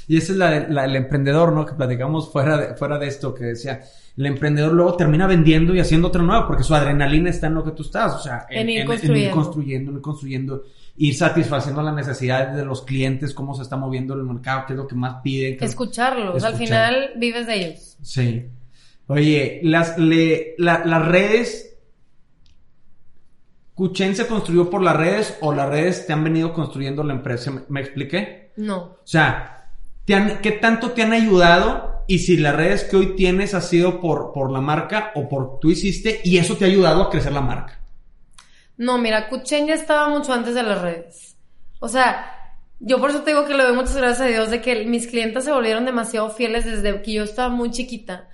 [0.07, 1.65] Y ese es la, la- el emprendedor, ¿no?
[1.65, 3.82] Que platicamos fuera de, fuera de esto, que decía,
[4.15, 7.63] el emprendedor luego termina vendiendo y haciendo otro nuevo, porque su adrenalina está en lo
[7.63, 9.36] que tú estás, o sea, En ir ir construyendo.
[9.36, 10.63] construyendo, en ir construyendo,
[10.97, 14.77] ir satisfaciendo las necesidades de los clientes, cómo se está moviendo el mercado, qué es
[14.77, 15.57] lo que más piden.
[15.61, 17.97] Escucharlos, al final vives de ellos.
[18.01, 18.45] Sí.
[19.07, 21.63] Oye, las, le- la- las redes,
[23.73, 27.51] ¿Cuchen se construyó por las redes o las redes te han venido construyendo la empresa?
[27.51, 28.51] ¿Me, me expliqué?
[28.57, 28.77] No.
[28.77, 29.69] O sea,
[30.03, 32.03] ¿te han- ¿qué tanto te han ayudado?
[32.07, 35.59] Y si las redes que hoy tienes ha sido por, por la marca o por
[35.59, 37.76] tú hiciste y eso te ha ayudado a crecer la marca.
[38.78, 41.36] No, mira, Kuchen ya estaba mucho antes de las redes.
[41.80, 42.34] O sea,
[42.80, 45.07] yo por eso te digo que le doy muchas gracias a Dios de que mis
[45.07, 48.28] clientes se volvieron demasiado fieles desde que yo estaba muy chiquita.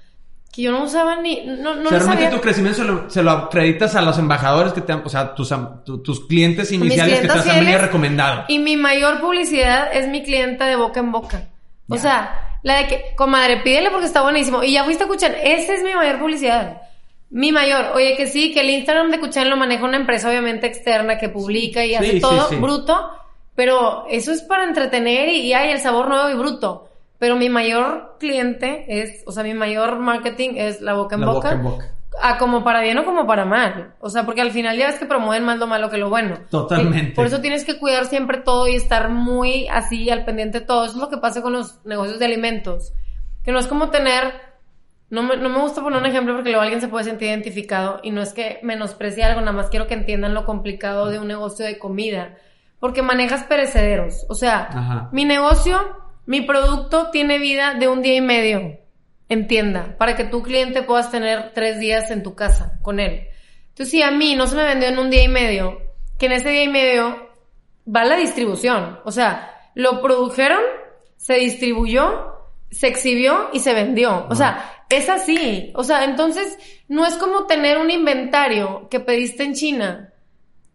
[0.51, 1.45] Que yo no usaba ni...
[1.45, 4.19] No, no o sea, realmente sabía- tu crecimiento se lo, se lo acreditas a los
[4.19, 5.49] embajadores que te han, o sea, tus,
[5.83, 8.43] tu- tus clientes iniciales que te han venido recomendado.
[8.49, 11.49] Y mi mayor publicidad es mi clienta de boca en boca.
[11.89, 14.63] O sea, la de que, comadre, pídele porque está buenísimo.
[14.63, 15.33] Y ya fuiste a Kuchen.
[15.43, 16.81] Esa es mi mayor publicidad.
[17.29, 17.87] Mi mayor.
[17.95, 21.29] Oye, que sí, que el Instagram de Kuchen lo maneja una empresa obviamente externa que
[21.29, 22.55] publica y hace sí, todo sí.
[22.57, 23.09] bruto.
[23.55, 26.89] Pero eso es para entretener y, y hay el sabor nuevo y bruto.
[27.19, 31.27] Pero mi mayor cliente es, o sea, mi mayor marketing es la boca en La
[31.27, 31.37] boca.
[31.37, 31.89] boca en boca.
[32.21, 33.95] A como para bien o como para mal.
[33.99, 36.37] O sea, porque al final ya ves que promueven más lo malo que lo bueno.
[36.51, 37.11] Totalmente.
[37.11, 40.65] Y Por eso tienes que cuidar siempre todo y estar muy así al pendiente de
[40.65, 40.85] todo.
[40.85, 42.93] Eso es lo que pasa con los negocios de alimentos.
[43.43, 44.52] Que no es como tener...
[45.13, 47.99] No me, no me gusta poner un ejemplo porque luego alguien se puede sentir identificado
[48.01, 51.27] y no es que menosprecie algo, nada más quiero que entiendan lo complicado de un
[51.27, 52.35] negocio de comida.
[52.79, 54.25] Porque manejas perecederos.
[54.27, 55.09] O sea, Ajá.
[55.11, 55.79] mi negocio,
[56.25, 58.79] mi producto tiene vida de un día y medio
[59.29, 63.27] en tienda para que tu cliente puedas tener tres días en tu casa con él.
[63.69, 65.77] Entonces, si a mí no se me vendió en un día y medio,
[66.17, 67.29] que en ese día y medio
[67.87, 68.99] va la distribución.
[69.05, 70.61] O sea, lo produjeron,
[71.17, 72.33] se distribuyó,
[72.71, 74.25] se exhibió y se vendió.
[74.27, 75.71] O sea, es así.
[75.75, 76.57] O sea, entonces
[76.87, 80.13] no es como tener un inventario que pediste en China,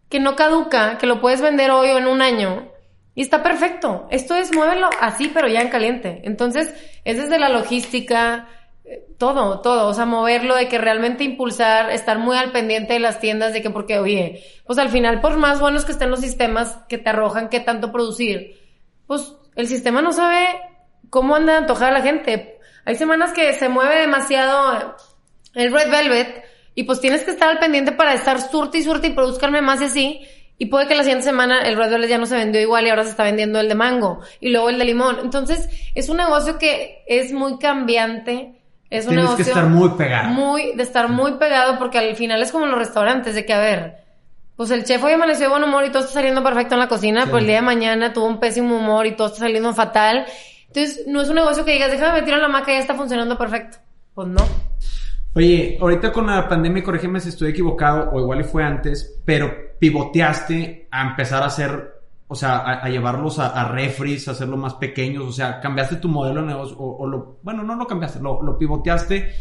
[0.08, 2.70] que no caduca, que lo puedes vender hoy o en un año.
[3.14, 4.06] Y está perfecto.
[4.10, 6.22] Esto es muévelo así, pero ya en caliente.
[6.24, 6.72] Entonces,
[7.04, 8.48] es desde la logística,
[8.84, 9.88] eh, todo, todo.
[9.88, 13.60] O sea, moverlo, de que realmente impulsar, estar muy al pendiente de las tiendas, de
[13.60, 17.10] que porque, oye, pues al final, por más buenos que estén los sistemas que te
[17.10, 18.56] arrojan qué tanto producir,
[19.06, 20.46] pues el sistema no sabe
[21.10, 22.57] cómo anda de antojar a la gente.
[22.88, 24.96] Hay semanas que se mueve demasiado
[25.54, 26.42] el Red Velvet
[26.74, 29.82] y pues tienes que estar al pendiente para estar surte y surte y produzcanme más
[29.82, 30.20] y así.
[30.56, 32.88] Y puede que la siguiente semana el Red Velvet ya no se vendió igual y
[32.88, 35.18] ahora se está vendiendo el de mango y luego el de limón.
[35.22, 38.58] Entonces, es un negocio que es muy cambiante.
[38.88, 40.30] Es un Tienes que estar muy pegado.
[40.30, 43.52] Muy, de estar muy pegado porque al final es como en los restaurantes, de que
[43.52, 43.98] a ver,
[44.56, 46.88] pues el chef hoy amaneció de buen humor y todo está saliendo perfecto en la
[46.88, 50.24] cocina, pero el día de mañana tuvo un pésimo humor y todo está saliendo fatal.
[50.68, 52.94] Entonces, no es un negocio que digas, déjame meter en la maca y ya está
[52.94, 53.78] funcionando perfecto.
[54.14, 54.46] Pues no.
[55.34, 59.50] Oye, ahorita con la pandemia, corrígeme si estoy equivocado, o igual y fue antes, pero
[59.78, 64.74] pivoteaste a empezar a hacer, o sea, a, llevarlos a, a, refris, a hacerlo más
[64.74, 68.42] pequeños, o sea, cambiaste tu modelo de negocio, o, lo, bueno, no lo cambiaste, lo,
[68.42, 69.32] lo, pivoteaste,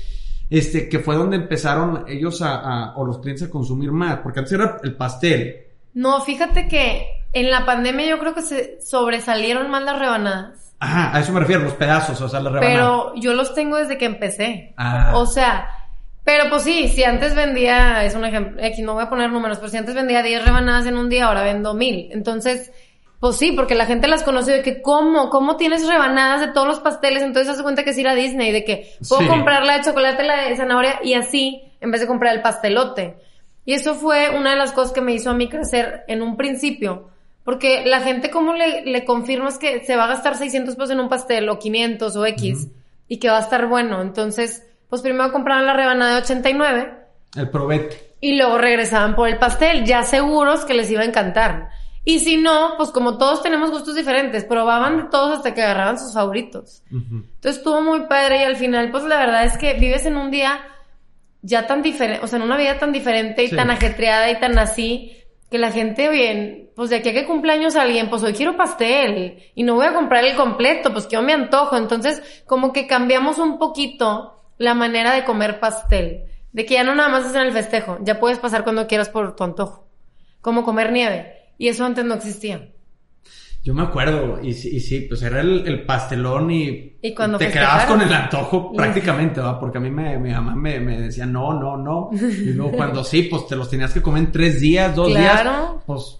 [0.50, 4.54] este, que fue donde empezaron ellos a, o los clientes a consumir más, porque antes
[4.54, 5.66] era el pastel.
[5.94, 10.67] No, fíjate que en la pandemia yo creo que se sobresalieron más las rebanadas.
[10.80, 12.76] Ajá, a eso me refiero, los pedazos, o sea, las rebanadas.
[12.76, 14.74] Pero yo los tengo desde que empecé.
[14.78, 15.14] Ah.
[15.16, 15.68] O sea,
[16.24, 19.58] pero pues sí, si antes vendía, es un ejemplo, aquí no voy a poner números,
[19.60, 22.10] pero si antes vendía 10 rebanadas en un día, ahora vendo 1000.
[22.12, 22.72] Entonces,
[23.20, 25.30] pues sí, porque la gente las conoce de que, ¿cómo?
[25.30, 27.24] ¿Cómo tienes rebanadas de todos los pasteles?
[27.24, 30.24] Entonces hace cuenta que es ir a Disney, de que puedo comprar la de chocolate,
[30.24, 33.18] la de zanahoria y así, en vez de comprar el pastelote.
[33.66, 36.38] Y eso fue una de las cosas que me hizo a mí crecer en un
[36.38, 37.10] principio.
[37.48, 41.00] Porque la gente, ¿cómo le, le confirmas que se va a gastar 600 pesos en
[41.00, 42.68] un pastel o 500 o X
[43.08, 44.02] y que va a estar bueno?
[44.02, 46.94] Entonces, pues primero compraban la rebanada de 89.
[47.38, 48.16] El probete.
[48.20, 51.70] Y luego regresaban por el pastel, ya seguros que les iba a encantar.
[52.04, 55.98] Y si no, pues como todos tenemos gustos diferentes, probaban de todos hasta que agarraban
[55.98, 56.84] sus favoritos.
[56.92, 60.32] Entonces estuvo muy padre y al final, pues la verdad es que vives en un
[60.32, 60.60] día
[61.44, 64.60] ya tan diferente, o sea, en una vida tan diferente y tan ajetreada y tan
[64.60, 65.14] así,
[65.50, 69.44] que la gente, bien, pues de aquí a que cumpleaños alguien, pues hoy quiero pastel
[69.56, 71.78] y no voy a comprar el completo, pues que yo me antojo.
[71.78, 76.26] Entonces, como que cambiamos un poquito la manera de comer pastel.
[76.52, 79.10] De que ya no nada más es en el festejo, ya puedes pasar cuando quieras
[79.10, 79.88] por tu antojo.
[80.42, 81.34] Como comer nieve.
[81.58, 82.70] Y eso antes no existía.
[83.68, 87.84] Yo me acuerdo, y, y sí, pues era el, pastelón y, ¿Y cuando te quedabas
[87.84, 89.60] con el antojo prácticamente, ¿va?
[89.60, 92.10] Porque a mí me, mi mamá me, me, decía no, no, no.
[92.14, 95.46] Y luego cuando sí, pues te los tenías que comer en tres días, dos días.
[95.86, 96.18] Pues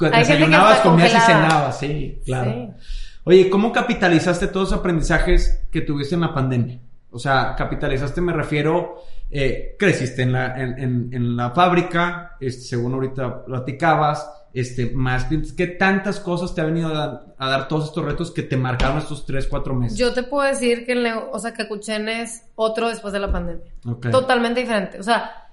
[0.00, 2.74] desayunabas, comías y cenabas, sí, claro.
[3.22, 6.80] Oye, ¿cómo capitalizaste todos los aprendizajes que tuviste en la pandemia?
[7.12, 8.96] O sea, capitalizaste, me refiero,
[9.30, 15.52] eh, creciste en la, en, en, la fábrica, este, según ahorita platicabas, este, más clientes,
[15.52, 19.26] ¿qué tantas cosas te ha venido a, dar todos estos retos que te marcaron estos
[19.26, 19.98] tres, cuatro meses?
[19.98, 23.72] Yo te puedo decir que, o sea, que Cuchen es otro después de la pandemia.
[24.10, 24.98] Totalmente diferente.
[24.98, 25.48] O sea,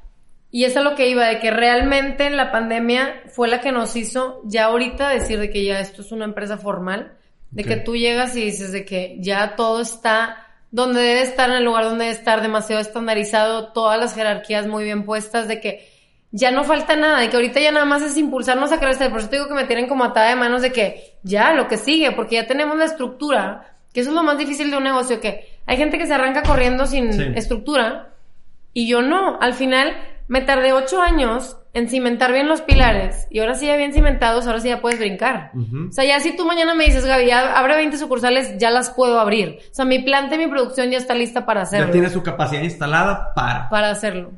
[0.51, 3.95] y eso es lo que iba, de que realmente la pandemia fue la que nos
[3.95, 7.17] hizo ya ahorita decir de que ya esto es una empresa formal,
[7.51, 11.57] de que tú llegas y dices de que ya todo está donde debe estar, en
[11.57, 15.94] el lugar donde debe estar, demasiado estandarizado, todas las jerarquías muy bien puestas, de que
[16.35, 19.09] ya no falta nada, de que ahorita ya nada más es impulsarnos a crecer.
[19.09, 21.69] Por eso te digo que me tienen como atada de manos de que ya, lo
[21.69, 24.83] que sigue, porque ya tenemos la estructura, que eso es lo más difícil de un
[24.83, 28.09] negocio, que hay gente que se arranca corriendo sin estructura,
[28.73, 29.39] y yo no.
[29.39, 29.95] Al final,
[30.27, 34.45] me tardé ocho años en cimentar bien los pilares y ahora sí ya bien cimentados,
[34.45, 35.51] ahora sí ya puedes brincar.
[35.89, 39.21] O sea, ya si tú mañana me dices, Gaby, abre 20 sucursales, ya las puedo
[39.21, 39.59] abrir.
[39.71, 41.87] O sea, mi planta y mi producción ya está lista para hacerlo.
[41.87, 43.69] Ya tiene su capacidad instalada para...
[43.69, 44.31] Para hacerlo.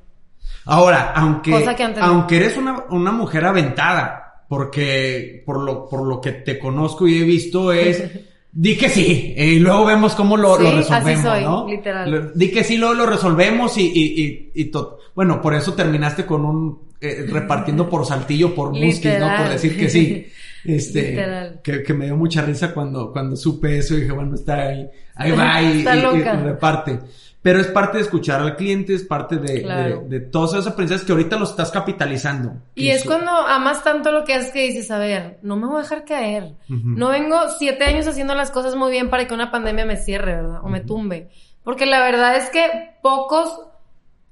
[0.67, 1.65] Ahora, aunque,
[2.01, 7.19] aunque eres una, una mujer aventada, porque por lo, por lo que te conozco y
[7.19, 8.03] he visto es...
[8.49, 12.31] Di que sí, y luego vemos cómo lo, lo resolvemos, así soy, Literal.
[12.33, 14.71] Di que sí, luego lo resolvemos y, y, y, y
[15.13, 19.37] Bueno, por eso terminaste con un eh, repartiendo por saltillo, por muskis, ¿no?
[19.37, 20.27] Por decir que sí.
[20.65, 21.15] Este,
[21.63, 24.85] que, que, me dio mucha risa cuando, cuando supe eso y dije, bueno, está ahí,
[25.15, 25.79] ahí va y,
[26.19, 26.99] y, reparte.
[27.41, 31.11] Pero es parte de escuchar al cliente, es parte de, de, todos esos aprendizajes que
[31.13, 32.53] ahorita los estás capitalizando.
[32.75, 35.77] Y es cuando amas tanto lo que haces que dices, a ver, no me voy
[35.77, 36.55] a dejar caer.
[36.67, 40.35] No vengo siete años haciendo las cosas muy bien para que una pandemia me cierre,
[40.35, 40.59] ¿verdad?
[40.63, 41.29] O me tumbe.
[41.63, 43.61] Porque la verdad es que pocos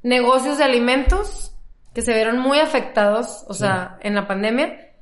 [0.04, 1.56] negocios de alimentos
[1.94, 4.94] que se vieron muy afectados, o sea, en la pandemia,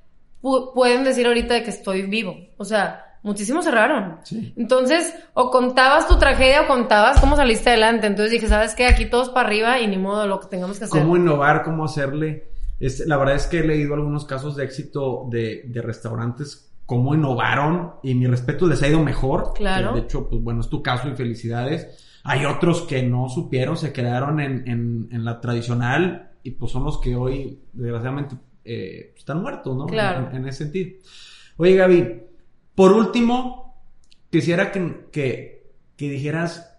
[0.74, 2.36] pueden decir ahorita de que estoy vivo.
[2.58, 4.18] O sea, muchísimos cerraron.
[4.56, 8.08] Entonces, o contabas tu tragedia o contabas cómo saliste adelante.
[8.08, 8.86] Entonces dije, ¿sabes qué?
[8.86, 11.02] Aquí todos para arriba y ni modo lo que tengamos que hacer.
[11.02, 11.64] ¿Cómo innovar?
[11.64, 12.52] ¿Cómo hacerle?
[13.06, 17.94] la verdad es que he leído algunos casos de éxito de, de restaurantes cómo innovaron
[18.04, 19.54] y mi respeto les ha ido mejor.
[19.56, 19.94] Claro.
[19.94, 22.20] De hecho, pues bueno, es tu caso y felicidades.
[22.24, 26.84] Hay otros que no supieron, se quedaron en, en, en la tradicional y pues son
[26.84, 29.86] los que hoy, desgraciadamente, eh, están muertos, ¿no?
[29.86, 30.30] Claro.
[30.34, 31.00] En, ese sentido.
[31.58, 32.22] Oye, Gaby,
[32.76, 33.84] por último,
[34.30, 36.74] quisiera que, que, que dijeras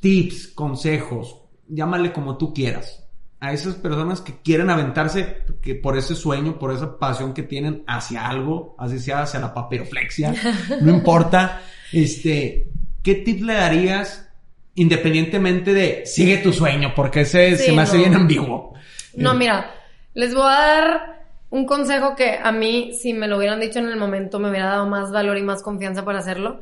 [0.00, 3.04] tips, consejos, llámale como tú quieras,
[3.40, 7.84] a esas personas que quieren aventarse que por ese sueño, por esa pasión que tienen
[7.86, 10.34] hacia algo, así sea hacia la papiroflexia,
[10.80, 11.62] no importa,
[11.92, 12.70] este,
[13.02, 14.28] ¿qué tip le darías
[14.74, 16.92] independientemente de sigue tu sueño?
[16.94, 18.74] Porque ese se me hace bien ambiguo.
[19.14, 19.74] No, mira,
[20.14, 21.17] les voy a dar
[21.50, 24.66] un consejo que a mí, si me lo hubieran dicho en el momento, me hubiera
[24.66, 26.60] dado más valor y más confianza para hacerlo.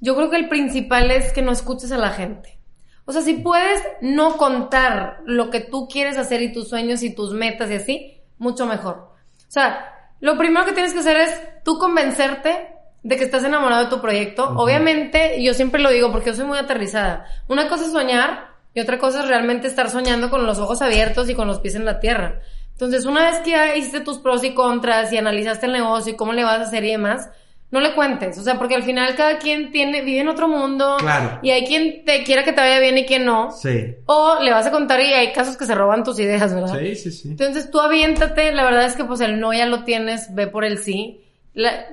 [0.00, 2.58] Yo creo que el principal es que no escuches a la gente.
[3.04, 7.14] O sea, si puedes no contar lo que tú quieres hacer y tus sueños y
[7.14, 8.96] tus metas y así, mucho mejor.
[8.96, 13.84] O sea, lo primero que tienes que hacer es tú convencerte de que estás enamorado
[13.84, 14.48] de tu proyecto.
[14.56, 17.26] Obviamente, yo siempre lo digo porque yo soy muy aterrizada.
[17.48, 21.28] Una cosa es soñar y otra cosa es realmente estar soñando con los ojos abiertos
[21.30, 22.40] y con los pies en la tierra.
[22.78, 26.16] Entonces, una vez que ya hiciste tus pros y contras y analizaste el negocio y
[26.16, 27.28] cómo le vas a hacer y demás,
[27.72, 30.96] no le cuentes, o sea, porque al final cada quien tiene, vive en otro mundo.
[31.00, 31.40] Claro.
[31.42, 33.50] Y hay quien te quiera que te vaya bien y quien no.
[33.50, 33.96] Sí.
[34.06, 36.78] O le vas a contar y hay casos que se roban tus ideas, ¿verdad?
[36.78, 37.28] Sí, sí, sí.
[37.30, 40.64] Entonces tú aviéntate, la verdad es que pues el no ya lo tienes, ve por
[40.64, 41.20] el sí.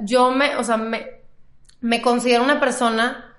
[0.03, 1.07] yo me, o sea, me,
[1.81, 3.33] me considero una persona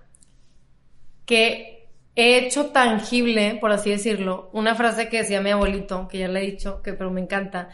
[1.24, 1.75] que
[2.16, 6.40] he hecho tangible, por así decirlo, una frase que decía mi abuelito, que ya le
[6.40, 7.68] he dicho, que pero me encanta,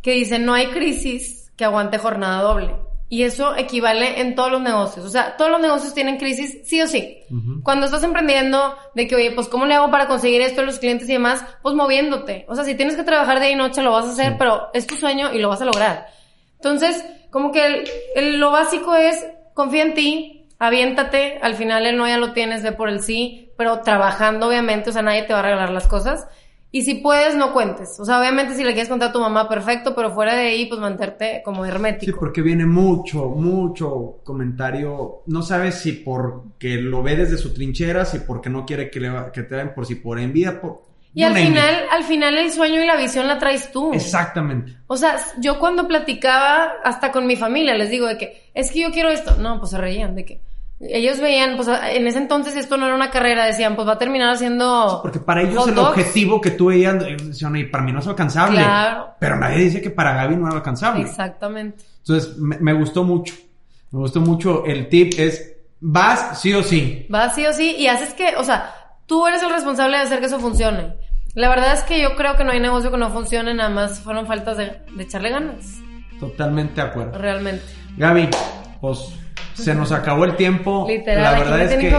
[0.00, 2.74] que dice, no hay crisis que aguante jornada doble.
[3.12, 5.04] Y eso equivale en todos los negocios.
[5.04, 7.18] O sea, todos los negocios tienen crisis sí o sí.
[7.64, 10.78] Cuando estás emprendiendo, de que, oye, pues, ¿cómo le hago para conseguir esto a los
[10.78, 11.44] clientes y demás?
[11.60, 12.46] Pues moviéndote.
[12.48, 14.86] O sea, si tienes que trabajar día y noche, lo vas a hacer, pero es
[14.86, 16.06] tu sueño y lo vas a lograr.
[16.54, 17.84] Entonces, como que
[18.16, 21.38] lo básico es, confía en ti, aviéntate.
[21.42, 24.90] Al final el no ya lo tienes, ve por el sí, pero trabajando, obviamente.
[24.90, 26.28] O sea, nadie te va a regalar las cosas.
[26.72, 27.98] Y si puedes, no cuentes.
[27.98, 30.66] O sea, obviamente si le quieres contar a tu mamá, perfecto, pero fuera de ahí,
[30.66, 32.12] pues mantenerte como hermético.
[32.12, 35.22] Sí, porque viene mucho, mucho comentario.
[35.26, 39.10] No sabes si porque lo ve desde su trinchera, si porque no quiere que, le,
[39.32, 40.82] que te den, por si por envidia, por...
[41.12, 43.92] Y al final, al final el sueño y la visión la traes tú.
[43.92, 44.76] Exactamente.
[44.86, 48.82] O sea, yo cuando platicaba hasta con mi familia, les digo de que, es que
[48.82, 49.34] yo quiero esto.
[49.34, 50.40] No, pues se reían de que,
[50.80, 53.98] ellos veían, pues en ese entonces esto no era una carrera, decían, pues va a
[53.98, 55.00] terminar haciendo.
[55.02, 58.62] porque para ellos el objetivo que tú veías, decían, y para mí no es alcanzable.
[58.62, 59.10] Claro.
[59.18, 61.02] Pero nadie dice que para Gaby no era alcanzable.
[61.02, 61.84] Exactamente.
[61.98, 63.34] Entonces, me, gustó mucho.
[63.90, 67.06] Me gustó mucho el tip, es vas sí o sí.
[67.10, 68.72] Vas sí o sí y haces que, o sea,
[69.04, 70.94] tú eres el responsable de hacer que eso funcione.
[71.34, 74.00] La verdad es que yo creo que no hay negocio que no funcione, nada más
[74.00, 75.76] fueron faltas de, de echarle ganas.
[76.18, 77.18] Totalmente de acuerdo.
[77.18, 77.64] Realmente.
[77.96, 78.28] Gaby,
[78.80, 79.14] pues
[79.62, 80.86] se nos acabó el tiempo.
[80.88, 81.90] Literal, la verdad es que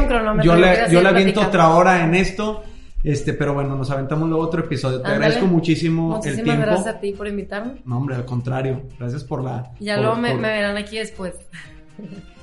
[0.44, 2.64] yo le, yo le aviento otra hora en esto.
[3.04, 5.02] Este, pero bueno, nos aventamos luego otro episodio.
[5.02, 6.42] Te agradezco muchísimo el tiempo.
[6.42, 7.82] Muchísimas gracias a ti por invitarme.
[7.86, 8.84] No, hombre, al contrario.
[9.00, 9.72] Gracias por la.
[9.80, 11.34] Ya luego me, verán aquí después.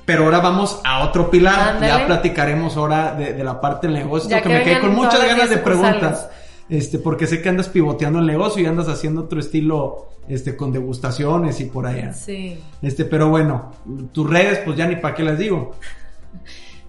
[0.05, 1.79] Pero ahora vamos a otro pilar.
[1.81, 4.29] Ya platicaremos ahora de, la parte del negocio.
[4.41, 6.29] que, me quedé con muchas ganas de preguntas.
[6.69, 10.71] Este, porque sé que andas pivoteando el negocio y andas haciendo otro estilo, este, con
[10.71, 12.13] degustaciones y por allá.
[12.13, 12.59] Sí.
[12.81, 13.71] Este, pero bueno,
[14.11, 15.75] tus redes, pues ya ni para qué las digo.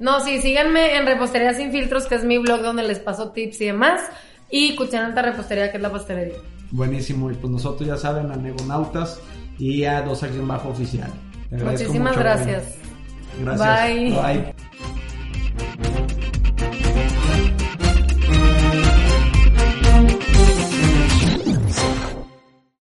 [0.01, 3.61] No, sí, síganme en Repostería Sin Filtros, que es mi blog donde les paso tips
[3.61, 4.01] y demás.
[4.51, 6.39] Y Cuchananta Repostería, que es la pastelería.
[6.71, 9.21] Buenísimo, y pues nosotros ya saben, a Negonautas
[9.59, 11.13] y a Dos Años Bajo Oficial.
[11.51, 12.77] Muchísimas gracias.
[13.39, 13.95] Gracias.
[13.95, 14.55] Bye.
[16.07, 16.20] Bye.